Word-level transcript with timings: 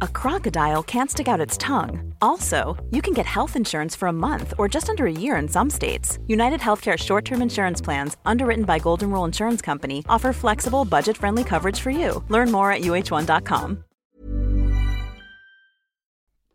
a 0.00 0.08
crocodile 0.08 0.82
can't 0.82 1.10
stick 1.10 1.28
out 1.28 1.40
its 1.40 1.56
tongue. 1.56 2.14
Also, 2.20 2.76
you 2.90 3.00
can 3.02 3.14
get 3.14 3.26
health 3.26 3.56
insurance 3.56 3.96
for 3.96 4.08
a 4.08 4.12
month 4.12 4.52
or 4.58 4.68
just 4.68 4.88
under 4.88 5.06
a 5.06 5.12
year 5.12 5.36
in 5.36 5.48
some 5.48 5.70
states. 5.70 6.18
United 6.26 6.60
Healthcare 6.60 6.98
short 6.98 7.24
term 7.24 7.42
insurance 7.42 7.80
plans, 7.80 8.16
underwritten 8.26 8.64
by 8.64 8.78
Golden 8.78 9.10
Rule 9.10 9.24
Insurance 9.24 9.62
Company, 9.62 10.04
offer 10.08 10.32
flexible, 10.32 10.84
budget 10.84 11.16
friendly 11.16 11.44
coverage 11.44 11.80
for 11.80 11.90
you. 11.90 12.22
Learn 12.28 12.50
more 12.50 12.72
at 12.72 12.82
uh1.com. 12.82 13.84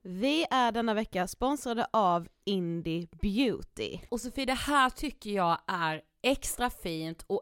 Vi 0.03 0.45
är 0.51 0.71
denna 0.71 0.93
vecka 0.93 1.27
sponsrade 1.27 1.87
av 1.93 2.27
Indie 2.45 3.07
Beauty. 3.21 3.99
Och 4.09 4.21
Sofie, 4.21 4.45
det 4.45 4.53
här 4.53 4.89
tycker 4.89 5.29
jag 5.29 5.57
är 5.67 6.01
extra 6.23 6.69
fint 6.69 7.23
och 7.27 7.41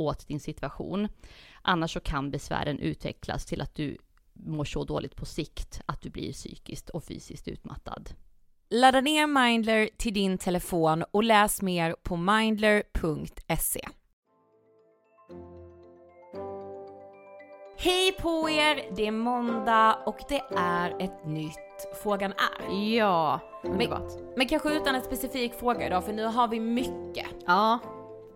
åt 0.00 0.28
din 0.28 0.40
situation. 0.40 1.08
Annars 1.62 1.92
så 1.92 2.00
kan 2.00 2.30
besvären 2.30 2.78
utvecklas 2.78 3.46
till 3.46 3.60
att 3.60 3.74
du 3.74 3.98
mår 4.32 4.64
så 4.64 4.84
dåligt 4.84 5.16
på 5.16 5.26
sikt 5.26 5.80
att 5.86 6.00
du 6.00 6.10
blir 6.10 6.32
psykiskt 6.32 6.88
och 6.90 7.04
fysiskt 7.04 7.48
utmattad. 7.48 8.10
Ladda 8.70 9.00
ner 9.00 9.26
Mindler 9.26 9.88
till 9.96 10.14
din 10.14 10.38
telefon 10.38 11.04
och 11.10 11.24
läs 11.24 11.62
mer 11.62 11.96
på 12.02 12.16
mindler.se. 12.16 13.88
Hej 17.78 18.12
på 18.12 18.50
er! 18.50 18.94
Det 18.96 19.06
är 19.06 19.10
måndag 19.10 19.98
och 20.06 20.18
det 20.28 20.42
är 20.56 20.96
ett 21.00 21.26
nytt 21.26 21.70
Frågan 22.02 22.32
är. 22.32 22.72
Ja, 22.96 23.40
underbart. 23.64 24.14
Men, 24.14 24.32
men 24.36 24.48
kanske 24.48 24.76
utan 24.76 24.94
en 24.94 25.02
specifik 25.02 25.54
fråga 25.54 25.86
idag 25.86 26.04
för 26.04 26.12
nu 26.12 26.24
har 26.24 26.48
vi 26.48 26.60
mycket. 26.60 27.26
Ja, 27.46 27.78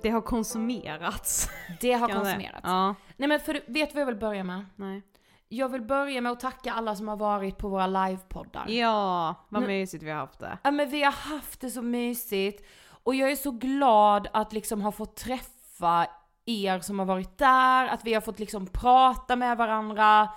det 0.05 0.11
har 0.11 0.21
konsumerats. 0.21 1.49
Det 1.81 1.93
har 1.93 2.09
konsumerats. 2.09 2.61
Ja, 2.63 2.95
Nej 3.17 3.29
men 3.29 3.41
för 3.41 3.53
vet 3.67 3.89
du 3.89 3.95
vad 3.95 4.01
jag 4.01 4.07
vill 4.07 4.17
börja 4.17 4.45
med? 4.45 4.67
nej. 4.77 5.03
Jag 5.49 5.69
vill 5.69 5.83
börja 5.83 6.21
med 6.21 6.33
att 6.33 6.41
tacka 6.41 6.73
alla 6.73 6.97
som 6.97 7.09
har 7.09 7.17
varit 7.17 7.59
på 7.59 7.69
våra 7.69 7.87
livepoddar. 7.87 8.65
Ja, 8.69 9.35
vad 9.49 9.63
Nu- 9.63 9.69
mysigt 9.69 10.03
vi 10.05 10.11
har 10.11 10.19
haft 10.19 10.39
det. 10.41 10.59
Ja 10.63 10.71
men 10.71 10.91
vi 10.91 11.03
har 11.03 11.13
haft 11.13 11.61
det 11.61 11.71
så 11.71 11.83
mysigt 11.83 12.67
och 13.05 13.15
jag 13.15 13.31
är 13.31 13.37
så 13.37 13.51
glad 13.51 14.29
att 14.33 14.53
liksom 14.53 14.81
ha 14.83 14.93
fått 14.93 15.17
träffa 15.17 16.07
er 16.47 16.79
som 16.81 16.99
har 16.99 17.07
varit 17.07 17.39
där, 17.39 17.89
att 17.89 18.05
vi 18.05 18.15
har 18.15 18.21
fått 18.21 18.39
liksom 18.39 18.67
prata 18.67 19.37
med 19.37 19.57
varandra. 19.57 20.29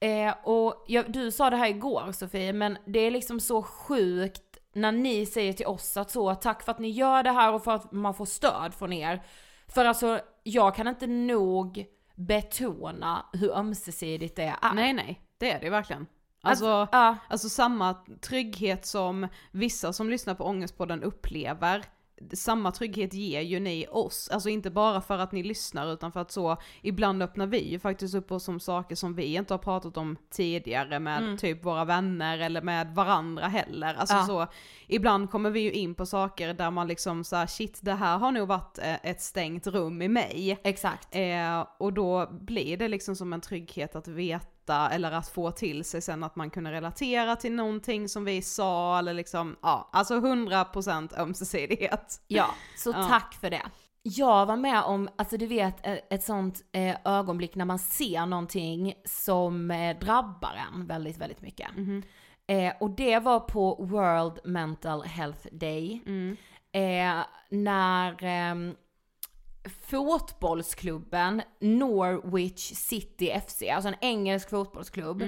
Eh, 0.00 0.34
och 0.42 0.84
jag, 0.86 1.12
du 1.12 1.30
sa 1.30 1.50
det 1.50 1.56
här 1.56 1.68
igår 1.68 2.12
Sofie, 2.12 2.52
men 2.52 2.78
det 2.86 2.98
är 3.00 3.10
liksom 3.10 3.40
så 3.40 3.62
sjukt 3.62 4.47
när 4.80 4.92
ni 4.92 5.26
säger 5.26 5.52
till 5.52 5.66
oss 5.66 5.96
att 5.96 6.10
så, 6.10 6.34
tack 6.34 6.62
för 6.62 6.72
att 6.72 6.78
ni 6.78 6.90
gör 6.90 7.22
det 7.22 7.30
här 7.30 7.52
och 7.52 7.64
för 7.64 7.72
att 7.72 7.92
man 7.92 8.14
får 8.14 8.26
stöd 8.26 8.74
från 8.74 8.92
er. 8.92 9.22
För 9.68 9.84
alltså, 9.84 10.20
jag 10.42 10.74
kan 10.74 10.88
inte 10.88 11.06
nog 11.06 11.86
betona 12.14 13.26
hur 13.32 13.56
ömsesidigt 13.56 14.36
det 14.36 14.42
är. 14.62 14.74
Nej, 14.74 14.92
nej, 14.92 15.20
det 15.38 15.50
är 15.50 15.60
det 15.60 15.70
verkligen. 15.70 16.06
Alltså, 16.42 16.88
ja. 16.92 17.16
alltså 17.28 17.48
samma 17.48 17.94
trygghet 18.20 18.86
som 18.86 19.28
vissa 19.50 19.92
som 19.92 20.10
lyssnar 20.10 20.34
på 20.34 20.44
Ångestpodden 20.44 21.02
upplever, 21.02 21.84
samma 22.32 22.72
trygghet 22.72 23.14
ger 23.14 23.40
ju 23.40 23.60
ni 23.60 23.86
oss. 23.90 24.28
Alltså 24.32 24.48
inte 24.48 24.70
bara 24.70 25.00
för 25.00 25.18
att 25.18 25.32
ni 25.32 25.42
lyssnar 25.42 25.92
utan 25.92 26.12
för 26.12 26.20
att 26.20 26.30
så, 26.30 26.56
ibland 26.82 27.22
öppnar 27.22 27.46
vi 27.46 27.68
ju 27.70 27.78
faktiskt 27.78 28.14
upp 28.14 28.32
oss 28.32 28.48
om 28.48 28.60
saker 28.60 28.96
som 28.96 29.14
vi 29.14 29.34
inte 29.34 29.54
har 29.54 29.58
pratat 29.58 29.96
om 29.96 30.16
tidigare 30.30 30.98
med 30.98 31.38
typ 31.38 31.64
våra 31.64 31.84
vänner 31.84 32.38
eller 32.38 32.62
med 32.62 32.94
varandra 32.94 33.46
heller. 33.46 33.94
Alltså 33.94 34.14
Ja. 34.16 34.26
så, 34.26 34.46
ibland 34.86 35.30
kommer 35.30 35.50
vi 35.50 35.60
ju 35.60 35.72
in 35.72 35.94
på 35.94 36.06
saker 36.06 36.54
där 36.54 36.70
man 36.70 36.88
liksom 36.88 37.24
såhär 37.24 37.46
shit 37.46 37.78
det 37.82 37.94
här 37.94 38.18
har 38.18 38.32
nog 38.32 38.48
varit 38.48 38.78
eh, 38.78 38.94
ett 39.10 39.20
stängt 39.20 39.66
rum 39.66 40.02
i 40.02 40.08
mig. 40.08 40.58
Exakt. 40.64 41.08
Eh, 41.10 41.66
och 41.78 41.92
då 41.92 42.28
blir 42.40 42.76
det 42.76 42.88
liksom 42.88 43.16
som 43.16 43.32
en 43.32 43.40
trygghet 43.40 43.96
att 43.96 44.08
veta 44.08 44.46
eller 44.72 45.12
att 45.12 45.28
få 45.28 45.50
till 45.50 45.84
sig 45.84 46.02
sen 46.02 46.24
att 46.24 46.36
man 46.36 46.50
kunde 46.50 46.72
relatera 46.72 47.36
till 47.36 47.52
någonting 47.52 48.08
som 48.08 48.24
vi 48.24 48.42
sa 48.42 48.98
eller 48.98 49.14
liksom, 49.14 49.56
ja, 49.62 49.88
alltså 49.92 50.14
100% 50.14 51.20
ömsesidighet. 51.20 52.20
Ja, 52.26 52.46
så 52.76 52.90
Ja. 52.96 53.06
tack 53.08 53.34
för 53.34 53.50
det. 53.50 53.62
Jag 54.02 54.46
var 54.46 54.56
med 54.56 54.82
om, 54.82 55.08
alltså 55.16 55.36
du 55.36 55.46
vet 55.46 55.86
eh, 55.86 55.96
ett 56.10 56.24
sånt 56.24 56.60
eh, 56.72 56.96
ögonblick 57.04 57.54
när 57.54 57.64
man 57.64 57.78
ser 57.78 58.26
någonting 58.26 58.94
som 59.04 59.70
eh, 59.70 59.98
drabbar 59.98 60.52
en 60.72 60.86
väldigt, 60.86 61.18
väldigt 61.18 61.40
mycket. 61.40 61.68
Eh, 62.46 62.72
och 62.80 62.90
det 62.90 63.18
var 63.18 63.40
på 63.40 63.74
World 63.74 64.38
Mental 64.44 65.02
Health 65.02 65.46
Day. 65.52 66.02
Eh, 66.72 67.24
när 67.50 68.24
ehm, 68.24 68.74
fotbollsklubben 69.68 71.42
Norwich 71.60 72.72
City 72.74 73.40
FC, 73.46 73.62
alltså 73.72 73.88
en 73.88 73.94
engelsk 74.00 74.50
fotbollsklubb, 74.50 75.22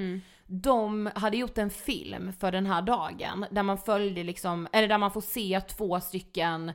de 0.47 1.11
hade 1.15 1.37
gjort 1.37 1.59
en 1.59 1.71
film 1.71 2.33
för 2.33 2.53
den 2.53 2.67
här 2.67 2.83
dagen 2.83 3.47
där 3.51 3.63
man 3.63 3.79
följde 3.79 4.25
liksom, 4.25 4.69
eller 4.73 4.89
där 4.89 4.99
man 4.99 5.11
får 5.11 5.21
se 5.21 5.61
två 5.61 6.01
stycken 6.01 6.73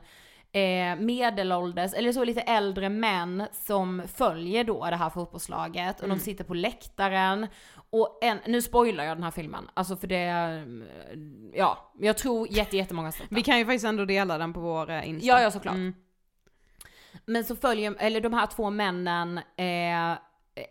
eh, 0.52 0.96
medelålders, 0.98 1.94
eller 1.94 2.12
så 2.12 2.24
lite 2.24 2.40
äldre 2.40 2.88
män 2.88 3.46
som 3.52 4.02
följer 4.14 4.64
då 4.64 4.84
det 4.90 4.96
här 4.96 5.10
fotbollslaget 5.10 6.00
och 6.00 6.08
de 6.08 6.18
sitter 6.18 6.44
på 6.44 6.54
läktaren 6.54 7.46
och 7.90 8.18
en, 8.22 8.38
nu 8.46 8.62
spoilar 8.62 9.04
jag 9.04 9.16
den 9.16 9.24
här 9.24 9.30
filmen, 9.30 9.70
alltså 9.74 9.96
för 9.96 10.06
det, 10.06 10.16
eh, 10.16 10.62
ja, 11.58 11.92
jag 11.98 12.18
tror 12.18 12.48
jätte, 12.50 12.76
jättemånga 12.76 13.12
den. 13.18 13.26
Vi 13.30 13.42
kan 13.42 13.58
ju 13.58 13.64
faktiskt 13.64 13.84
ändå 13.84 14.04
dela 14.04 14.38
den 14.38 14.52
på 14.52 14.60
vår 14.60 14.90
eh, 14.90 15.08
Insta. 15.08 15.26
Ja, 15.26 15.40
ja 15.40 15.50
såklart. 15.50 15.74
Mm. 15.74 15.94
Men 17.26 17.44
så 17.44 17.56
följer, 17.56 17.94
eller 17.98 18.20
de 18.20 18.32
här 18.32 18.46
två 18.46 18.70
männen 18.70 19.38
eh, 19.38 20.18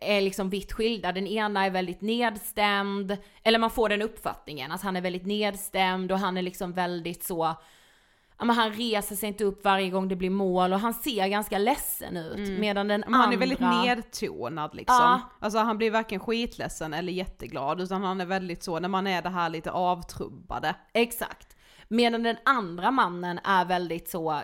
är 0.02 0.22
liksom 0.22 0.50
vitt 0.50 0.74
skilda. 0.74 1.12
Den 1.12 1.28
ena 1.28 1.66
är 1.66 1.70
väldigt 1.70 2.02
nedstämd, 2.02 3.18
eller 3.44 3.60
man 3.60 3.70
får 3.70 3.90
den 3.90 4.02
uppfattningen 4.02 4.72
att 4.72 4.82
han 4.82 4.96
är 4.96 5.02
väldigt 5.02 5.26
nedstämd 5.26 6.12
och 6.12 6.20
han 6.20 6.38
är 6.38 6.42
liksom 6.42 6.74
väldigt 6.74 7.24
så, 7.24 7.56
ja 8.38 8.46
men 8.46 8.56
han 8.56 8.72
reser 8.72 9.16
sig 9.16 9.28
inte 9.28 9.44
upp 9.44 9.66
varje 9.66 9.90
gång 9.90 10.08
det 10.08 10.16
blir 10.16 10.30
mål 10.30 10.74
och 10.74 10.80
han 10.80 10.94
ser 10.94 11.28
ganska 11.28 11.58
ledsen 11.58 12.18
ut. 12.18 12.60
Medan 12.60 12.88
den 12.88 13.04
Mm. 13.04 13.12
Men 13.12 13.20
han 13.20 13.24
andra... 13.24 13.36
är 13.36 13.40
väldigt 13.40 13.60
nedtonad 13.60 14.76
liksom. 14.76 14.96
Ja. 14.96 15.22
Alltså 15.40 15.60
han 15.60 15.78
blir 15.78 15.92
varken 15.92 16.20
skitledsen 16.20 16.94
eller 16.94 17.14
jätteglad 17.14 17.82
utan 17.82 18.04
han 18.04 18.22
är 18.22 18.26
väldigt 18.26 18.64
så, 18.64 18.80
när 18.80 18.90
man 18.90 19.08
är 19.08 19.22
det 19.22 19.30
här 19.30 19.50
lite 19.50 19.72
avtrubbade. 19.72 20.76
Exakt. 20.94 21.56
Medan 21.88 22.24
den 22.24 22.38
andra 22.46 22.92
mannen 22.92 23.40
är 23.44 23.66
väldigt 23.66 24.10
så, 24.10 24.42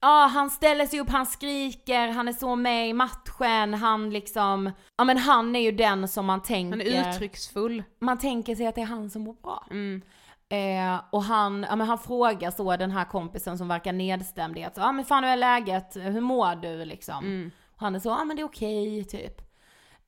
ja 0.00 0.30
han 0.32 0.50
ställer 0.50 0.86
sig 0.86 1.00
upp, 1.00 1.10
han 1.10 1.26
skriker, 1.26 2.08
han 2.08 2.28
är 2.28 2.32
så 2.32 2.56
med 2.56 2.88
i 2.88 2.92
matchen, 2.92 3.74
han 3.74 4.10
liksom, 4.10 4.72
ja 4.96 5.04
men 5.04 5.18
han 5.18 5.56
är 5.56 5.60
ju 5.60 5.72
den 5.72 6.08
som 6.08 6.26
man 6.26 6.42
tänker, 6.42 6.78
Han 6.78 6.80
är 6.80 7.10
uttrycksfull. 7.10 7.82
man 8.00 8.18
tänker 8.18 8.54
sig 8.54 8.66
att 8.66 8.74
det 8.74 8.80
är 8.80 8.86
han 8.86 9.10
som 9.10 9.22
mår 9.22 9.36
bra. 9.42 9.66
Mm. 9.70 10.02
Eh, 10.50 11.00
och 11.10 11.22
han, 11.22 11.66
ja 11.68 11.76
men 11.76 11.86
han 11.86 11.98
frågar 11.98 12.50
så 12.50 12.76
den 12.76 12.90
här 12.90 13.04
kompisen 13.04 13.58
som 13.58 13.68
verkar 13.68 13.92
nedstämd, 13.92 14.58
att, 14.58 14.76
ja 14.76 14.92
men 14.92 15.04
fan 15.04 15.24
hur 15.24 15.30
är 15.30 15.36
läget, 15.36 15.96
hur 15.96 16.20
mår 16.20 16.56
du 16.56 16.84
liksom? 16.84 17.50
Och 17.74 17.80
han 17.80 17.94
är 17.94 17.98
så, 17.98 18.08
ja 18.08 18.24
men 18.24 18.36
det 18.36 18.42
är 18.42 18.46
okej 18.46 19.04
typ. 19.04 19.40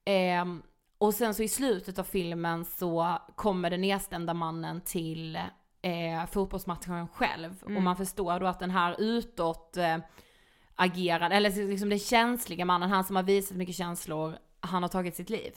Eh, 0.05 0.45
och 0.99 1.15
sen 1.15 1.35
så 1.35 1.43
i 1.43 1.49
slutet 1.49 1.99
av 1.99 2.05
filmen 2.05 2.65
så 2.65 3.19
kommer 3.35 3.71
den 3.71 3.81
nedstämda 3.81 4.35
mannen 4.35 4.81
till 4.81 5.39
eh, 5.83 6.27
fotbollsmatchen 6.27 7.09
själv. 7.09 7.63
Och 7.63 7.83
man 7.83 7.97
förstår 7.97 8.41
då 8.41 8.47
att 8.47 8.59
den 8.59 8.71
här 8.71 9.01
utåt 9.01 9.77
eh, 9.77 9.97
agerande, 10.75 11.37
eller 11.37 11.69
liksom 11.69 11.89
den 11.89 11.99
känsliga 11.99 12.65
mannen, 12.65 12.91
han 12.91 13.05
som 13.05 13.17
har 13.17 13.23
visat 13.23 13.57
mycket 13.57 13.75
känslor, 13.75 14.39
han 14.61 14.83
har 14.83 14.89
tagit 14.89 15.17
sitt 15.17 15.31
liv. 15.31 15.53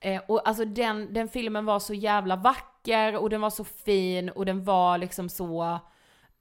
Eh, 0.00 0.22
och 0.28 0.48
alltså 0.48 0.64
den, 0.64 1.14
den 1.14 1.28
filmen 1.28 1.64
var 1.64 1.78
så 1.78 1.94
jävla 1.94 2.36
vacker 2.36 3.16
och 3.16 3.30
den 3.30 3.40
var 3.40 3.50
så 3.50 3.64
fin 3.64 4.28
och 4.30 4.46
den 4.46 4.64
var 4.64 4.98
liksom 4.98 5.28
så 5.28 5.78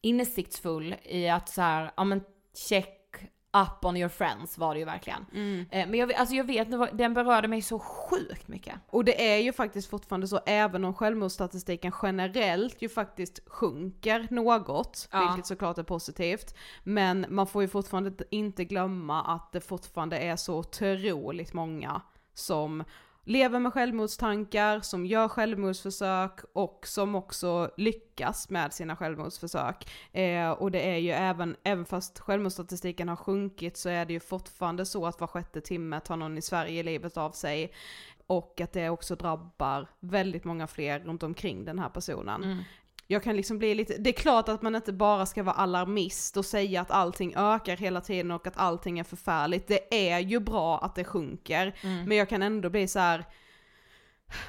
insiktsfull 0.02 0.96
i 1.04 1.30
att 1.30 1.50
så 1.50 1.62
här, 1.62 1.92
ja 1.98 2.04
men 2.04 2.22
check 2.70 3.03
up 3.54 3.86
on 3.86 3.98
your 3.98 4.10
friends 4.10 4.58
var 4.58 4.74
det 4.74 4.80
ju 4.80 4.86
verkligen. 4.86 5.26
Eh, 5.72 5.88
men 5.90 5.94
jag, 6.00 6.14
alltså 6.14 6.36
jag 6.36 6.44
vet, 6.44 6.68
den 6.98 7.14
berörde 7.14 7.48
mig 7.48 7.62
så 7.62 7.80
sjukt 7.80 8.48
mycket. 8.48 8.76
Och 8.90 9.06
det 9.06 9.34
är 9.34 9.38
ju 9.38 9.54
faktiskt 9.54 9.90
fortfarande 9.90 10.28
så, 10.28 10.40
även 10.46 10.86
om 10.86 10.94
självmordsstatistiken 10.94 11.92
generellt 12.04 12.82
ju 12.82 12.90
faktiskt 12.90 13.40
sjunker 13.48 14.28
något, 14.32 15.08
Ja. 15.12 15.28
vilket 15.28 15.46
såklart 15.48 15.78
är 15.78 15.84
positivt, 15.84 16.56
men 16.84 17.26
man 17.30 17.48
får 17.48 17.62
ju 17.62 17.68
fortfarande 17.68 18.12
inte 18.30 18.66
glömma 18.66 19.24
att 19.24 19.52
det 19.52 19.62
fortfarande 19.62 20.18
är 20.18 20.36
så 20.36 20.56
otroligt 20.58 21.54
många 21.54 22.02
som 22.34 22.84
lever 23.24 23.60
med 23.60 23.74
självmordstankar, 23.74 24.80
som 24.80 25.06
gör 25.06 25.28
självmordsförsök 25.28 26.40
och 26.54 26.88
som 26.88 27.16
också 27.16 27.72
lyckas 27.78 28.50
med 28.50 28.74
sina 28.74 28.96
självmordsförsök. 28.96 29.90
Eh, 30.12 30.52
och 30.52 30.72
det 30.72 30.90
är 30.90 30.98
ju 30.98 31.12
även, 31.12 31.56
även 31.64 31.86
fast 31.86 32.20
självmordsstatistiken 32.20 33.10
har 33.10 33.16
sjunkit 33.16 33.78
så 33.78 33.90
är 33.90 34.06
det 34.06 34.14
ju 34.14 34.20
fortfarande 34.20 34.86
så 34.86 35.06
att 35.06 35.20
var 35.20 35.28
sjätte 35.28 35.62
timme 35.62 36.00
tar 36.00 36.18
någon 36.18 36.38
i 36.38 36.42
Sverige 36.42 36.84
livet 36.84 37.18
av 37.18 37.32
sig. 37.32 37.74
Och 38.28 38.62
att 38.62 38.74
det 38.74 38.90
också 38.90 39.16
drabbar 39.16 39.88
väldigt 40.00 40.44
många 40.44 40.68
fler 40.68 41.00
runt 41.00 41.24
omkring 41.24 41.66
den 41.66 41.80
här 41.80 41.90
personen. 41.90 42.44
Mm. 42.44 42.64
Jag 43.08 43.24
kan 43.24 43.36
liksom 43.36 43.58
bli 43.58 43.76
lite, 43.76 43.98
det 43.98 44.10
är 44.10 44.14
klart 44.14 44.50
att 44.50 44.62
man 44.62 44.76
inte 44.76 44.94
bara 44.94 45.26
ska 45.26 45.44
vara 45.44 45.56
alarmist 45.56 46.38
och 46.38 46.46
säga 46.46 46.82
att 46.82 46.92
allting 46.92 47.34
ökar 47.36 47.78
hela 47.78 48.02
tiden 48.02 48.32
och 48.32 48.48
att 48.48 48.58
allting 48.58 49.00
är 49.00 49.04
förfärligt. 49.04 49.68
Det 49.68 50.12
är 50.14 50.20
ju 50.20 50.40
bra 50.40 50.78
att 50.80 50.96
det 50.96 51.04
sjunker, 51.04 51.76
men 52.08 52.18
jag 52.18 52.30
kan 52.30 52.42
ändå 52.44 52.70
bli 52.70 52.88
så 52.88 53.00
här. 53.00 53.26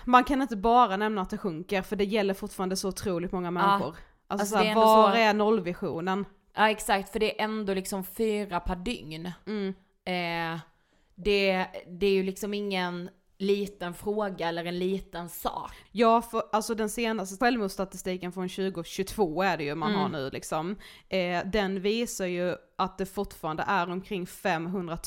man 0.04 0.25
kan 0.25 0.42
inte 0.42 0.56
bara 0.56 0.96
nämna 0.96 1.23
att 1.23 1.30
det 1.30 1.38
sjunker 1.38 1.82
för 1.82 1.96
det 1.96 2.04
gäller 2.04 2.34
fortfarande 2.34 2.76
så 2.76 2.88
otroligt 2.88 3.32
många 3.32 3.50
människor. 3.50 3.87
Alltså, 3.87 3.96
Alltså, 4.26 4.56
så 4.56 4.62
det 4.62 4.68
är 4.70 4.75
var 4.75 5.11
så- 5.12 5.16
är 5.18 5.34
nollvisionen? 5.34 6.25
Ja 6.56 6.70
exakt, 6.70 7.12
för 7.12 7.18
det 7.18 7.40
är 7.40 7.44
ändå 7.44 7.75
liksom 7.75 8.04
fyra 8.04 8.61
per 8.61 8.76
dygn. 8.76 9.26
Eh, 9.26 10.58
det, 11.14 11.66
det 11.88 12.06
är 12.06 12.11
ju 12.12 12.23
liksom 12.23 12.54
ingen 12.54 13.11
liten 13.46 13.94
fråga 13.94 14.48
eller 14.48 14.64
en 14.64 14.78
liten 14.78 15.28
sak. 15.28 15.72
Ja, 15.92 16.22
för 16.22 16.42
alltså 16.52 16.74
den 16.74 16.90
senaste 16.90 17.44
självmordsstatistiken 17.44 18.32
från 18.32 18.48
2022 18.48 19.42
är 19.42 19.56
det 19.56 19.64
ju 19.64 19.74
man 19.74 19.88
Mm. 19.90 20.00
har 20.00 20.08
nu 20.08 20.30
liksom. 20.32 20.76
Eh, 21.08 21.40
den 21.46 21.80
visar 21.80 22.26
ju 22.26 22.56
att 22.78 22.98
det 22.98 23.06
fortfarande 23.06 23.64
är 23.68 23.90
omkring 23.90 24.26
500 24.26 24.98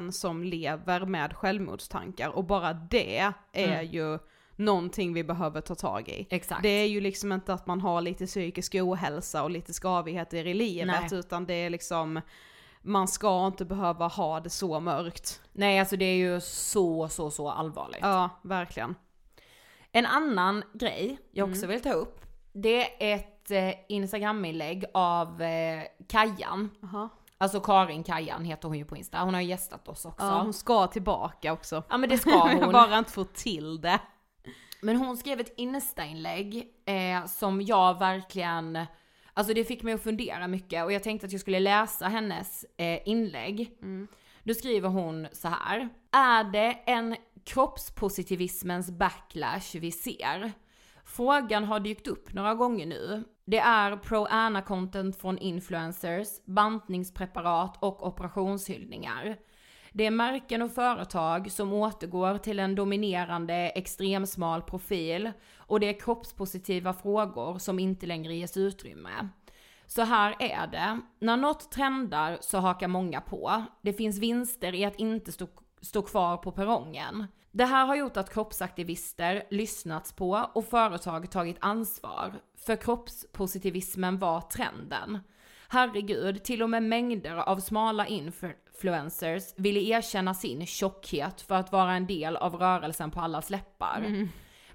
000 0.00 0.12
som 0.12 0.44
lever 0.44 1.06
med 1.06 1.32
självmordstankar 1.36 2.28
och 2.28 2.44
bara 2.44 2.72
det 2.72 3.18
är 3.18 3.32
Mm. 3.52 3.86
ju 3.86 4.18
någonting 4.56 5.12
vi 5.14 5.24
behöver 5.24 5.60
ta 5.60 5.74
tag 5.74 6.08
i. 6.08 6.26
Exakt. 6.30 6.62
Det 6.62 6.68
är 6.68 6.86
ju 6.86 7.00
liksom 7.00 7.32
inte 7.32 7.52
att 7.54 7.66
man 7.66 7.80
har 7.80 8.00
lite 8.00 8.26
psykisk 8.26 8.74
ohälsa 8.74 9.42
och 9.42 9.50
lite 9.50 9.72
skavigheter 9.74 10.46
i 10.46 10.54
livet 10.54 10.86
Nej. 11.10 11.18
utan 11.20 11.46
det 11.46 11.54
är 11.54 11.70
liksom 11.70 12.20
man 12.82 13.08
ska 13.08 13.46
inte 13.46 13.64
behöva 13.64 14.06
ha 14.06 14.40
det 14.40 14.50
så 14.50 14.80
mörkt. 14.80 15.40
Nej 15.52 15.78
alltså 15.80 15.96
det 15.96 16.04
är 16.04 16.16
ju 16.16 16.40
så, 16.40 17.08
så, 17.08 17.30
så 17.30 17.50
allvarligt. 17.50 18.00
Ja, 18.02 18.30
verkligen. 18.42 18.94
En 19.92 20.06
annan 20.06 20.62
grej 20.74 21.18
jag 21.32 21.50
också 21.50 21.66
vill 21.66 21.82
ta 21.82 21.92
upp, 21.92 22.20
det 22.52 23.12
är 23.12 23.16
ett 23.16 23.50
eh, 23.50 23.70
Instagram-inlägg 23.88 24.84
av 24.94 25.42
eh, 25.42 25.82
Kajan. 26.08 26.70
Aha. 26.82 27.08
Alltså 27.38 27.60
Karin 27.60 28.04
Kajan 28.04 28.44
heter 28.44 28.68
hon 28.68 28.78
ju 28.78 28.84
på 28.84 28.96
Insta, 28.96 29.18
hon 29.18 29.34
har 29.34 29.40
gästat 29.40 29.88
oss 29.88 30.04
också. 30.04 30.26
Ja, 30.26 30.40
hon 30.40 30.52
ska 30.52 30.86
tillbaka 30.86 31.52
också. 31.52 31.82
Ja 31.88 31.98
men 31.98 32.08
det 32.08 32.18
ska 32.18 32.30
hon. 32.60 32.72
Bara 32.72 32.98
inte 32.98 33.12
få 33.12 33.24
till 33.24 33.80
det. 33.80 34.00
Men 34.82 34.96
hon 34.96 35.16
skrev 35.16 35.40
ett 35.40 35.54
Insta-inlägg 35.56 36.66
eh, 36.86 37.26
som 37.26 37.62
jag 37.62 37.98
verkligen, 37.98 38.86
alltså 39.38 39.54
det 39.54 39.64
fick 39.64 39.82
mig 39.82 39.94
att 39.94 40.02
fundera 40.02 40.48
mycket 40.48 40.84
och 40.84 40.92
jag 40.92 41.02
tänkte 41.02 41.26
att 41.26 41.32
jag 41.32 41.40
skulle 41.40 41.60
läsa 41.60 42.08
hennes 42.08 42.64
eh, 42.76 43.08
inlägg. 43.08 43.70
Då 44.42 44.54
skriver 44.54 44.88
hon 44.88 45.26
så 45.32 45.48
här. 45.48 45.88
Är 46.12 46.44
det 46.44 46.78
en 46.86 47.16
kroppspositivismens 47.44 48.90
backlash 48.90 49.78
vi 49.80 49.90
ser? 49.90 50.52
Frågan 51.04 51.64
har 51.64 51.80
dykt 51.80 52.06
upp 52.06 52.32
några 52.32 52.54
gånger 52.54 52.86
nu. 52.86 53.24
Det 53.44 53.58
är 53.58 53.96
pro-ana-content 53.96 55.12
från 55.12 55.38
influencers, 55.38 56.28
bantningspreparat 56.44 57.82
och 57.82 58.06
operationshyllningar. 58.06 59.36
Det 59.92 60.06
är 60.06 60.10
märken 60.10 60.62
och 60.62 60.72
företag 60.72 61.50
som 61.50 61.72
återgår 61.72 62.38
till 62.38 62.58
en 62.58 62.74
dominerande 62.74 63.54
extremsmal 63.54 64.62
profil 64.62 65.32
och 65.68 65.80
det 65.80 65.88
är 65.88 66.00
kroppspositiva 66.00 66.92
frågor 66.92 67.58
som 67.58 67.78
inte 67.78 68.06
längre 68.06 68.34
ges 68.34 68.56
utrymme. 68.56 69.28
Så 69.86 70.02
här 70.02 70.36
är 70.38 70.66
det. 70.66 71.00
När 71.18 71.36
något 71.36 71.70
trendar 71.70 72.38
så 72.40 72.58
hakar 72.58 72.88
många 72.88 73.20
på. 73.20 73.64
Det 73.82 73.92
finns 73.92 74.18
vinster 74.18 74.74
i 74.74 74.84
att 74.84 74.96
inte 74.96 75.32
stå, 75.32 75.48
stå 75.80 76.02
kvar 76.02 76.36
på 76.36 76.52
perrongen. 76.52 77.26
Det 77.50 77.64
här 77.64 77.86
har 77.86 77.96
gjort 77.96 78.16
att 78.16 78.32
kroppsaktivister 78.32 79.42
lyssnats 79.50 80.12
på 80.12 80.48
och 80.52 80.64
företag 80.64 81.30
tagit 81.30 81.56
ansvar. 81.60 82.34
För 82.56 82.76
kroppspositivismen 82.76 84.18
var 84.18 84.40
trenden. 84.40 85.18
Herregud, 85.68 86.44
till 86.44 86.62
och 86.62 86.70
med 86.70 86.82
mängder 86.82 87.36
av 87.36 87.60
smala 87.60 88.06
influencers 88.06 89.54
ville 89.56 89.80
erkänna 89.80 90.34
sin 90.34 90.66
tjockhet 90.66 91.40
för 91.40 91.54
att 91.54 91.72
vara 91.72 91.92
en 91.92 92.06
del 92.06 92.36
av 92.36 92.54
rörelsen 92.54 93.10
på 93.10 93.20
allas 93.20 93.50
läppar. 93.50 94.02
Mm. 94.06 94.28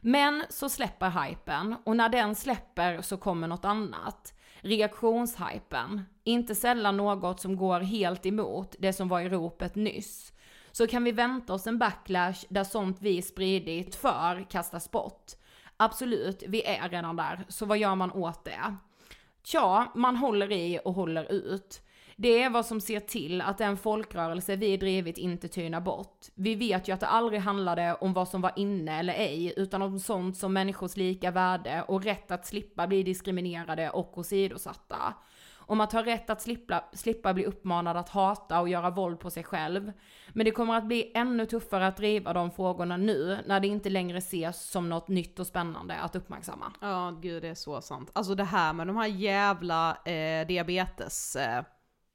Men 0.06 0.44
så 0.50 0.70
släpper 0.70 1.10
hypen 1.10 1.76
och 1.84 1.98
när 1.98 2.10
den 2.10 2.36
släpper 2.36 3.02
så 3.02 3.18
kommer 3.18 3.48
något 3.48 3.66
annat. 3.66 4.34
Reaktionshypen. 4.62 6.02
Inte 6.24 6.56
sällan 6.56 6.98
något 6.98 7.40
som 7.40 7.56
går 7.56 7.80
helt 7.80 8.26
emot 8.26 8.76
det 8.80 8.94
som 8.94 9.08
var 9.08 9.22
i 9.22 9.30
ropet 9.30 9.76
nyss. 9.76 10.34
Så 10.72 10.88
kan 10.88 11.04
vi 11.04 11.12
vänta 11.12 11.54
oss 11.54 11.68
en 11.68 11.78
backlash 11.78 12.46
där 12.50 12.64
sånt 12.64 12.98
vi 13.02 13.22
spridit 13.22 13.96
för 13.96 14.50
kastas 14.50 14.92
bort? 14.92 15.32
Absolut, 15.78 16.44
vi 16.48 16.64
är 16.64 16.90
redan 16.90 17.16
där, 17.16 17.46
så 17.48 17.66
vad 17.66 17.78
gör 17.78 17.96
man 17.96 18.12
åt 18.12 18.46
det? 18.46 18.76
Tja, 19.44 19.92
man 19.96 20.16
håller 20.16 20.52
i 20.52 20.80
och 20.86 20.94
håller 20.94 21.32
ut. 21.32 21.83
Det 22.16 22.44
är 22.44 22.50
vad 22.50 22.66
som 22.66 22.82
ser 22.82 23.00
till 23.00 23.42
att 23.42 23.58
den 23.58 23.78
folkrörelse 23.78 24.56
vi 24.56 24.78
drivit 24.78 25.18
inte 25.18 25.48
tynar 25.48 25.82
bort. 25.82 26.20
Vi 26.36 26.56
vet 26.56 26.88
ju 26.88 26.94
att 26.94 27.00
det 27.00 27.08
aldrig 27.08 27.42
handlade 27.42 27.94
om 27.94 28.14
vad 28.14 28.28
som 28.28 28.42
var 28.42 28.52
inne 28.56 29.00
eller 29.00 29.14
ej, 29.14 29.54
utan 29.58 29.82
om 29.82 30.00
sånt 30.00 30.38
som 30.38 30.54
människors 30.54 30.98
lika 30.98 31.32
värde 31.32 31.84
och 31.88 32.04
rätt 32.04 32.32
att 32.32 32.46
slippa 32.46 32.88
bli 32.88 33.04
diskriminerade 33.04 33.90
och 33.90 34.18
åsidosatta. 34.18 35.14
Om 35.66 35.82
att 35.82 35.94
ha 35.94 36.06
rätt 36.06 36.30
att 36.30 36.42
slippa, 36.42 36.84
slippa 36.94 37.34
bli 37.34 37.46
uppmanad 37.46 37.98
att 37.98 38.10
hata 38.10 38.62
och 38.62 38.70
göra 38.70 38.90
våld 38.90 39.20
på 39.20 39.30
sig 39.30 39.44
själv. 39.44 39.92
Men 40.30 40.46
det 40.46 40.52
kommer 40.52 40.78
att 40.78 40.88
bli 40.88 41.12
ännu 41.16 41.46
tuffare 41.46 41.88
att 41.88 41.98
driva 41.98 42.34
de 42.34 42.52
frågorna 42.52 42.98
nu, 42.98 43.38
när 43.46 43.60
det 43.60 43.68
inte 43.68 43.90
längre 43.90 44.18
ses 44.18 44.70
som 44.70 44.90
något 44.90 45.08
nytt 45.08 45.40
och 45.40 45.48
spännande 45.48 45.96
att 45.96 46.16
uppmärksamma. 46.16 46.74
Ja, 46.82 47.18
gud 47.22 47.44
det 47.44 47.50
är 47.50 47.56
så 47.56 47.82
sant. 47.82 48.12
Alltså 48.14 48.36
det 48.36 48.44
här 48.44 48.74
med 48.74 48.88
de 48.88 48.98
här 48.98 49.08
jävla 49.08 49.98
eh, 50.06 50.48
diabetes 50.48 51.36
eh, 51.36 51.64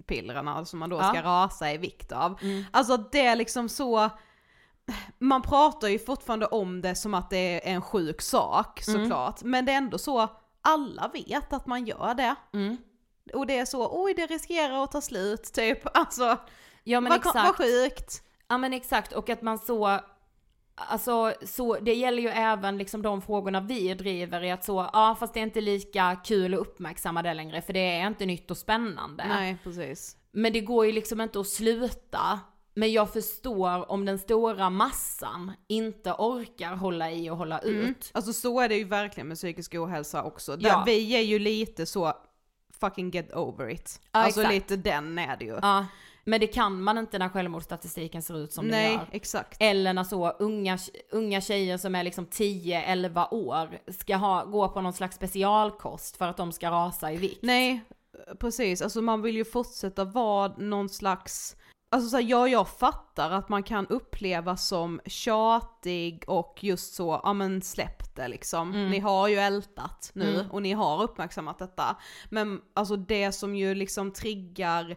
pillerna 0.09 0.65
som 0.65 0.79
man 0.79 0.91
då 0.91 0.97
Ja. 0.97 1.09
ska 1.09 1.23
rasa 1.23 1.73
i 1.73 1.77
vikt 1.77 2.13
av. 2.13 2.39
Alltså 2.71 2.93
att 2.95 3.13
det 3.13 3.27
är 3.27 3.37
liksom 3.37 3.69
så, 3.69 4.11
man 5.19 5.43
pratar 5.43 5.89
ju 5.89 5.99
fortfarande 5.99 6.47
om 6.47 6.81
det 6.81 6.95
som 6.95 7.15
att 7.15 7.31
det 7.31 7.37
är 7.69 7.75
en 7.75 7.83
sjuk 7.83 8.23
sak 8.23 8.83
såklart, 8.83 9.43
men 9.43 9.65
det 9.65 9.73
är 9.73 9.77
ändå 9.77 9.99
så, 9.99 10.29
alla 10.63 11.11
vet 11.15 11.53
att 11.53 11.67
man 11.67 11.87
gör 11.87 12.15
det. 12.15 12.35
Mm. 12.53 12.77
Och 13.35 13.47
det 13.47 13.59
är 13.59 13.65
så, 13.65 14.03
oj 14.05 14.15
det 14.15 14.27
riskerar 14.27 14.85
att 14.85 14.93
ta 14.93 15.01
slut 15.01 15.53
typ, 15.53 15.97
alltså 15.97 16.37
Ja 16.85 17.01
men 17.01 17.11
vad, 17.11 17.19
exakt. 17.19 17.35
vad 17.37 17.57
sjukt. 17.57 18.23
Ja 18.49 18.59
men 18.59 18.73
exakt, 18.73 19.13
och 19.13 19.31
att 19.31 19.43
man 19.43 19.59
så, 19.59 20.01
alltså 20.89 21.33
så, 21.43 21.79
det 21.81 21.95
gäller 21.95 22.23
ju 22.23 22.29
även 22.29 22.79
liksom 22.79 23.03
de 23.03 23.23
frågorna 23.23 23.61
vi 23.61 23.95
driver 23.95 24.45
i 24.45 24.51
att 24.51 24.65
så, 24.65 24.91
ja 24.93 25.17
fast 25.21 25.35
det 25.35 25.41
är 25.41 25.45
inte 25.45 25.61
lika 25.61 26.17
kul 26.25 26.55
att 26.55 26.61
uppmärksamma 26.61 27.23
det 27.23 27.35
längre 27.35 27.63
för 27.63 27.73
det 27.73 27.97
är 27.99 28.07
inte 28.07 28.27
nytt 28.27 28.51
och 28.51 28.59
spännande. 28.59 29.25
Nej 29.29 29.57
precis. 29.65 30.17
Men 30.33 30.53
det 30.53 30.61
går 30.61 30.87
ju 30.87 30.93
liksom 30.93 31.21
inte 31.21 31.41
att 31.41 31.49
sluta. 31.49 32.41
Men 32.75 32.93
jag 32.93 33.13
förstår 33.13 33.91
om 33.93 34.05
den 34.05 34.19
stora 34.19 34.71
massan 34.71 35.53
inte 35.69 36.13
orkar 36.13 36.77
hålla 36.77 37.11
i 37.11 37.31
och 37.31 37.37
hålla 37.37 37.61
ut. 37.61 38.11
Alltså 38.15 38.33
så 38.33 38.61
är 38.61 38.69
det 38.69 38.77
ju 38.77 38.85
verkligen 38.85 39.29
med 39.29 39.37
psykisk 39.37 39.75
ohälsa 39.75 40.23
också. 40.23 40.57
Där 40.57 40.69
Ja. 40.69 40.83
Vi 40.87 41.17
är 41.17 41.23
ju 41.23 41.39
lite 41.39 41.87
så, 41.87 42.13
fucking 42.81 43.11
get 43.11 43.33
over 43.33 43.71
it. 43.71 44.01
Ja, 44.13 44.21
alltså 44.21 44.41
exakt. 44.41 44.55
lite 44.55 44.77
den 44.77 45.19
är 45.19 45.37
det 45.37 45.45
ju. 45.45 45.59
Ja, 45.63 45.87
men 46.29 46.41
det 46.41 46.47
kan 46.47 46.83
man 46.83 46.99
inte 46.99 47.19
när 47.19 47.29
självmordsstatistiken 47.29 48.23
ser 48.23 48.39
ut 48.39 48.53
som 48.53 48.65
den 48.65 48.81
Nej, 48.81 48.93
gör. 48.93 49.07
exakt. 49.11 49.57
Eller 49.61 49.93
när 49.93 50.05
så 50.05 50.31
unga, 50.31 50.79
unga 51.11 51.41
tjejer 51.41 51.77
som 51.77 51.95
är 51.95 52.03
liksom 52.03 52.27
10-11 52.27 53.29
år 53.31 53.79
ska 53.93 54.17
ha, 54.17 54.45
gå 54.45 54.69
på 54.69 54.81
någon 54.81 54.93
slags 54.93 55.17
specialkost 55.17 56.17
för 56.17 56.29
att 56.29 56.37
de 56.37 56.53
ska 56.53 56.71
rasa 56.71 57.13
i 57.13 57.17
vikt. 57.17 57.43
Nej, 57.43 57.85
precis. 58.39 58.83
Alltså 58.83 59.03
man 59.03 59.23
vill 59.23 59.37
ju 59.37 59.45
fortsätta 59.45 60.05
vara 60.05 60.53
någon 60.57 60.89
slags 60.89 61.57
Alltså 61.91 62.09
så 62.09 62.17
här, 62.17 62.25
ja 62.25 62.49
jag 62.49 62.69
fattar 62.69 63.31
att 63.31 63.49
man 63.49 63.63
kan 63.63 63.87
uppleva 63.87 64.57
som 64.57 65.01
tjatig 65.07 66.25
och 66.27 66.59
just 66.61 66.95
så, 66.95 67.21
ja 67.25 67.33
men 67.33 67.63
släpp 67.63 68.17
det 68.17 68.29
liksom. 68.29 68.91
Ni 68.91 68.99
har 68.99 69.29
ju 69.29 69.37
ältat 69.37 70.11
nu 70.15 70.47
och 70.51 70.63
ni 70.63 70.73
har 70.73 71.03
uppmärksammat 71.03 71.59
detta. 71.59 71.97
Men 72.31 72.61
alltså 72.75 72.97
det 72.97 73.33
som 73.33 73.57
ju 73.57 73.75
liksom 73.75 74.13
triggar 74.13 74.97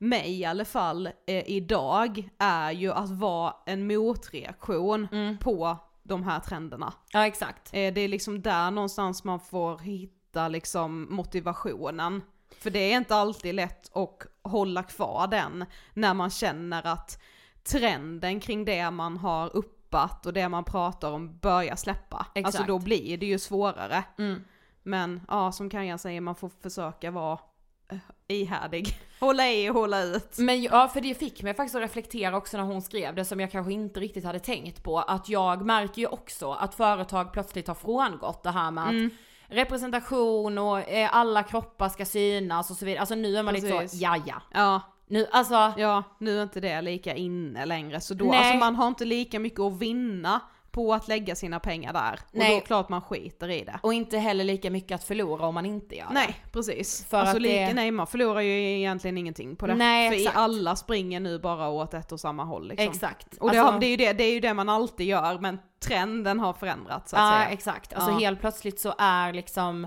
mig 0.00 0.40
i 0.40 0.44
alla 0.44 0.64
fall 0.64 1.06
eh, 1.06 1.50
idag 1.50 2.28
är 2.38 2.70
ju 2.70 2.92
att 2.92 3.10
vara 3.10 3.54
en 3.66 3.86
motreaktion 3.86 5.08
på 5.40 5.76
de 6.02 6.22
här 6.22 6.40
trenderna. 6.40 6.92
Ja 7.12 7.26
exakt. 7.26 7.70
Eh, 7.72 7.94
det 7.94 8.00
är 8.00 8.08
liksom 8.08 8.42
där 8.42 8.70
någonstans 8.70 9.24
man 9.24 9.40
får 9.40 9.78
hitta 9.78 10.48
liksom 10.48 11.06
motivationen. 11.10 12.22
För 12.58 12.70
det 12.70 12.92
är 12.92 12.96
inte 12.96 13.14
alltid 13.14 13.54
lätt 13.54 13.96
att 13.96 14.26
hålla 14.42 14.82
kvar 14.82 15.26
den 15.26 15.64
när 15.94 16.14
man 16.14 16.30
känner 16.30 16.86
att 16.86 17.22
trenden 17.62 18.40
kring 18.40 18.64
det 18.64 18.90
man 18.90 19.16
har 19.16 19.56
uppat 19.56 20.26
och 20.26 20.32
det 20.32 20.48
man 20.48 20.64
pratar 20.64 21.12
om 21.12 21.38
börjar 21.38 21.76
släppa. 21.76 22.26
Exakt. 22.34 22.46
Alltså 22.46 22.72
då 22.72 22.78
blir 22.78 23.18
det 23.18 23.26
ju 23.26 23.38
svårare. 23.38 24.04
Mm. 24.18 24.44
Men 24.82 25.20
ja, 25.28 25.52
som 25.52 25.70
Kajan 25.70 25.98
säger, 25.98 26.20
man 26.20 26.34
får 26.34 26.50
försöka 26.62 27.10
vara 27.10 27.38
ihärdig. 28.28 29.00
Hålla 29.20 29.50
i 29.50 29.70
och 29.70 29.74
hålla 29.74 30.02
ut. 30.02 30.38
Men 30.38 30.62
ja, 30.62 30.88
för 30.88 31.00
det 31.00 31.14
fick 31.14 31.42
mig 31.42 31.54
faktiskt 31.54 31.76
att 31.76 31.82
reflektera 31.82 32.36
också 32.36 32.56
när 32.56 32.64
hon 32.64 32.82
skrev 32.82 33.14
det 33.14 33.24
som 33.24 33.40
jag 33.40 33.50
kanske 33.50 33.72
inte 33.72 34.00
riktigt 34.00 34.24
hade 34.24 34.38
tänkt 34.38 34.82
på. 34.82 34.98
Att 34.98 35.28
jag 35.28 35.66
märker 35.66 36.02
ju 36.02 36.06
också 36.06 36.52
att 36.52 36.74
företag 36.74 37.32
plötsligt 37.32 37.68
har 37.68 37.74
frångått 37.74 38.42
det 38.42 38.50
här 38.50 38.70
med 38.70 38.84
att 38.88 39.12
representation 39.50 40.58
och 40.58 40.90
eh, 40.90 41.16
alla 41.16 41.42
kroppar 41.42 41.88
ska 41.88 42.04
synas 42.04 42.70
och 42.70 42.76
så 42.76 42.84
vidare. 42.84 43.00
Alltså 43.00 43.14
nu 43.14 43.36
är 43.36 43.42
man 43.42 43.54
lite 43.54 43.68
så, 43.68 43.78
Precis. 43.78 44.00
ja 44.00 44.16
Nu, 45.06 45.26
alltså, 45.32 45.72
ja, 45.76 46.02
nu 46.18 46.38
är 46.38 46.42
inte 46.42 46.60
det 46.60 46.82
lika 46.82 47.14
inne 47.14 47.66
längre. 47.66 48.00
Så 48.00 48.14
då, 48.14 48.24
Nej. 48.24 48.38
alltså 48.38 48.56
man 48.56 48.76
har 48.76 48.88
inte 48.88 49.04
lika 49.04 49.38
mycket 49.38 49.60
att 49.60 49.78
vinna 49.78 50.40
på 50.72 50.94
att 50.94 51.08
lägga 51.08 51.34
sina 51.34 51.60
pengar 51.60 51.92
där. 51.92 52.12
Och 52.12 52.18
Nej. 52.32 52.50
då 52.50 52.56
är 52.56 52.60
klart 52.60 52.88
man 52.88 53.00
skiter 53.02 53.48
i 53.48 53.64
det. 53.64 53.80
Och 53.82 53.94
inte 53.94 54.18
heller 54.18 54.44
lika 54.44 54.70
mycket 54.70 54.94
att 54.94 55.04
förlora 55.04 55.46
om 55.46 55.54
man 55.54 55.66
inte 55.66 55.96
gör 55.96 56.06
det. 56.08 56.14
Nej, 56.14 56.36
precis. 56.52 57.04
För 57.08 57.18
alltså, 57.18 57.36
att 57.36 57.42
lika, 57.42 57.54
det- 57.66 57.74
Nej, 57.74 57.90
man 57.90 58.06
förlorar 58.06 58.40
ju 58.40 58.78
egentligen 58.78 59.18
ingenting 59.18 59.56
på 59.56 59.66
det. 59.66 59.74
Nej, 59.74 60.10
För 60.10 60.16
exakt. 60.16 60.36
alla 60.36 60.76
springer 60.76 61.20
nu 61.20 61.38
bara 61.38 61.68
åt 61.68 61.94
ett 61.94 62.12
och 62.12 62.20
samma 62.20 62.44
håll 62.44 62.68
liksom. 62.68 62.88
Exakt. 62.88 63.36
Och 63.36 63.50
det, 63.50 63.58
Alltså- 63.62 63.78
det, 63.78 63.86
är 63.86 63.90
ju 63.90 63.96
det, 63.96 64.12
det 64.12 64.24
är 64.24 64.32
ju 64.32 64.40
det 64.40 64.54
man 64.54 64.68
alltid 64.68 65.06
gör, 65.06 65.38
men 65.38 65.58
trenden 65.84 66.40
har 66.40 66.52
förändrats 66.52 67.10
så 67.10 67.16
att 67.16 67.22
Ja 67.22 67.38
säga. 67.44 67.50
exakt, 67.50 67.92
alltså 67.92 68.10
Ja. 68.10 68.18
helt 68.18 68.40
plötsligt 68.40 68.80
så 68.80 68.94
är 68.98 69.32
liksom 69.32 69.86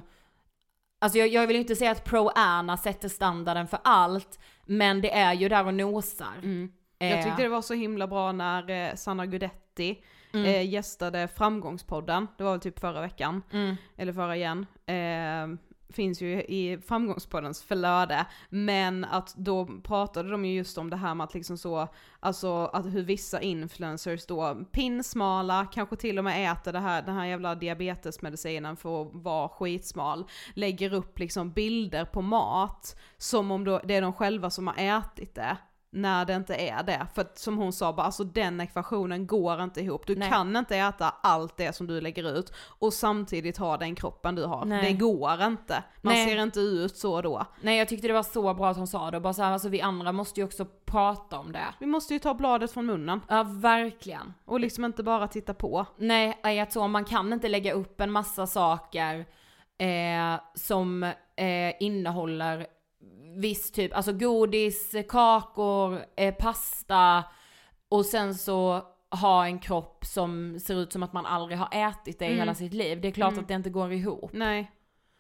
Alltså 1.02 1.18
jag, 1.20 1.28
jag 1.28 1.48
vill 1.48 1.56
inte 1.56 1.76
säga 1.76 1.92
att 1.92 2.04
Pro-Ana 2.06 2.78
sätter 2.78 3.10
standarden 3.10 3.68
för 3.68 3.80
allt, 3.84 4.40
men 4.66 5.02
det 5.02 5.14
är 5.14 5.34
ju 5.34 5.50
där 5.50 5.66
och 5.66 5.74
nosar. 5.74 6.28
Mm. 6.38 6.72
Eh, 7.00 7.10
Jag 7.10 7.24
tyckte 7.26 7.42
det 7.44 7.50
var 7.50 7.62
så 7.62 7.74
himla 7.74 8.08
bra 8.08 8.32
när 8.32 8.70
eh, 8.70 8.96
Sanna 8.96 9.26
Gudetti 9.26 10.04
Mm. 10.34 10.46
eh, 10.46 10.70
gästade 10.70 11.28
Framgångspodden, 11.28 12.28
det 12.38 12.44
var 12.44 12.52
väl 12.52 12.60
typ 12.60 12.80
förra 12.80 13.02
veckan, 13.02 13.42
Mm. 13.52 13.76
eller 13.98 14.14
förra 14.14 14.36
igen. 14.36 14.66
Eh, 14.86 15.58
finns 15.90 16.22
ju 16.22 16.42
i 16.44 16.80
Framgångspoddens 16.88 17.64
flöde, 17.64 18.26
men 18.50 19.06
att 19.06 19.36
då 19.36 19.68
pratade 19.84 20.30
de 20.32 20.46
ju 20.46 20.54
just 20.56 20.78
om 20.78 20.90
det 20.90 20.96
här 20.96 21.16
med 21.16 21.24
att 21.26 21.34
liksom 21.34 21.58
så, 21.58 21.88
alltså 22.20 22.66
att 22.66 22.86
hur 22.86 23.04
vissa 23.04 23.42
influencers 23.42 24.26
då 24.26 24.56
pinsmala, 24.72 25.68
kanske 25.74 25.96
till 25.96 26.18
och 26.18 26.24
med 26.24 26.52
äter 26.52 26.74
det 26.74 26.80
här, 26.80 27.02
den 27.02 27.16
här 27.16 27.26
jävla 27.26 27.56
diabetesmedicinen 27.56 28.76
för 28.78 29.02
att 29.02 29.10
vara 29.14 29.50
skitsmal, 29.50 30.26
lägger 30.54 30.94
upp 30.94 31.20
liksom 31.20 31.52
bilder 31.52 32.06
på 32.06 32.22
mat 32.22 33.00
som 33.18 33.52
om 33.52 33.64
då 33.64 33.82
det 33.84 33.96
är 33.96 34.02
de 34.02 34.14
själva 34.14 34.50
som 34.50 34.68
har 34.68 34.76
ätit 34.78 35.36
det. 35.36 35.58
När 35.96 36.26
det 36.26 36.34
inte 36.34 36.56
är 36.56 36.84
det. 36.84 37.08
För 37.14 37.22
att 37.22 37.38
som 37.38 37.58
hon 37.58 37.74
sa, 37.74 37.94
bara, 37.94 38.04
alltså 38.06 38.24
den 38.24 38.62
ekvationen 38.62 39.28
går 39.28 39.62
inte 39.64 39.82
ihop. 39.82 40.08
Du 40.08 40.16
Nej. 40.16 40.30
kan 40.30 40.56
inte 40.56 40.78
äta 40.78 41.14
allt 41.22 41.58
det 41.58 41.76
som 41.76 41.88
du 41.88 42.02
lägger 42.02 42.38
ut 42.38 42.54
och 42.80 42.94
samtidigt 42.94 43.58
ha 43.58 43.78
den 43.78 43.96
kroppen 43.96 44.36
du 44.36 44.46
har. 44.46 44.66
Nej. 44.66 44.84
Det 44.86 44.94
går 44.94 45.42
inte. 45.44 45.84
Man 46.02 46.14
Nej. 46.14 46.28
ser 46.30 46.44
inte 46.44 46.60
ut 46.60 46.98
så 46.98 47.22
då. 47.22 47.46
Nej 47.62 47.78
jag 47.78 47.88
tyckte 47.88 48.08
det 48.08 48.14
var 48.14 48.24
så 48.24 48.54
bra 48.54 48.70
att 48.70 48.78
hon 48.78 48.88
sa 48.88 49.12
det, 49.12 49.20
bara 49.20 49.34
så 49.34 49.44
här, 49.44 49.52
alltså 49.52 49.70
vi 49.70 49.82
andra 49.82 50.12
måste 50.12 50.40
ju 50.40 50.46
också 50.46 50.66
prata 50.86 51.40
om 51.40 51.52
det. 51.52 51.66
Vi 51.80 51.86
måste 51.86 52.14
ju 52.14 52.20
ta 52.20 52.34
bladet 52.34 52.72
från 52.72 52.86
munnen 52.86 53.22
Ja 53.30 53.44
verkligen. 53.44 54.34
och 54.46 54.60
liksom 54.60 54.86
inte 54.86 55.04
bara 55.04 55.28
titta 55.28 55.54
på. 55.54 55.86
Nej, 55.98 56.60
att 56.62 56.74
så, 56.74 56.88
man 56.88 57.06
kan 57.06 57.34
inte 57.34 57.50
lägga 57.50 57.74
upp 57.74 58.02
en 58.02 58.12
massa 58.12 58.48
saker 58.48 59.26
eh, 59.78 60.42
som 60.56 61.04
eh, 61.36 61.74
innehåller 61.80 62.68
viss 63.36 63.72
typ, 63.72 63.94
alltså 63.94 64.14
godis, 64.14 64.96
kakor, 65.10 66.00
eh, 66.18 66.34
pasta 66.36 67.24
och 67.90 68.06
sen 68.06 68.36
så 68.36 68.82
ha 69.22 69.46
en 69.46 69.60
kropp 69.60 70.06
som 70.06 70.60
ser 70.60 70.76
ut 70.76 70.92
som 70.94 71.04
att 71.04 71.14
man 71.14 71.26
aldrig 71.26 71.58
har 71.58 71.70
ätit 71.72 72.20
det 72.20 72.26
i 72.26 72.28
Mm. 72.28 72.40
hela 72.40 72.56
sitt 72.56 72.74
liv. 72.74 73.02
Det 73.02 73.08
är 73.08 73.12
klart 73.12 73.32
Mm. 73.32 73.42
att 73.44 73.48
det 73.48 73.54
inte 73.54 73.70
går 73.70 73.92
ihop. 73.94 74.30
Nej, 74.34 74.72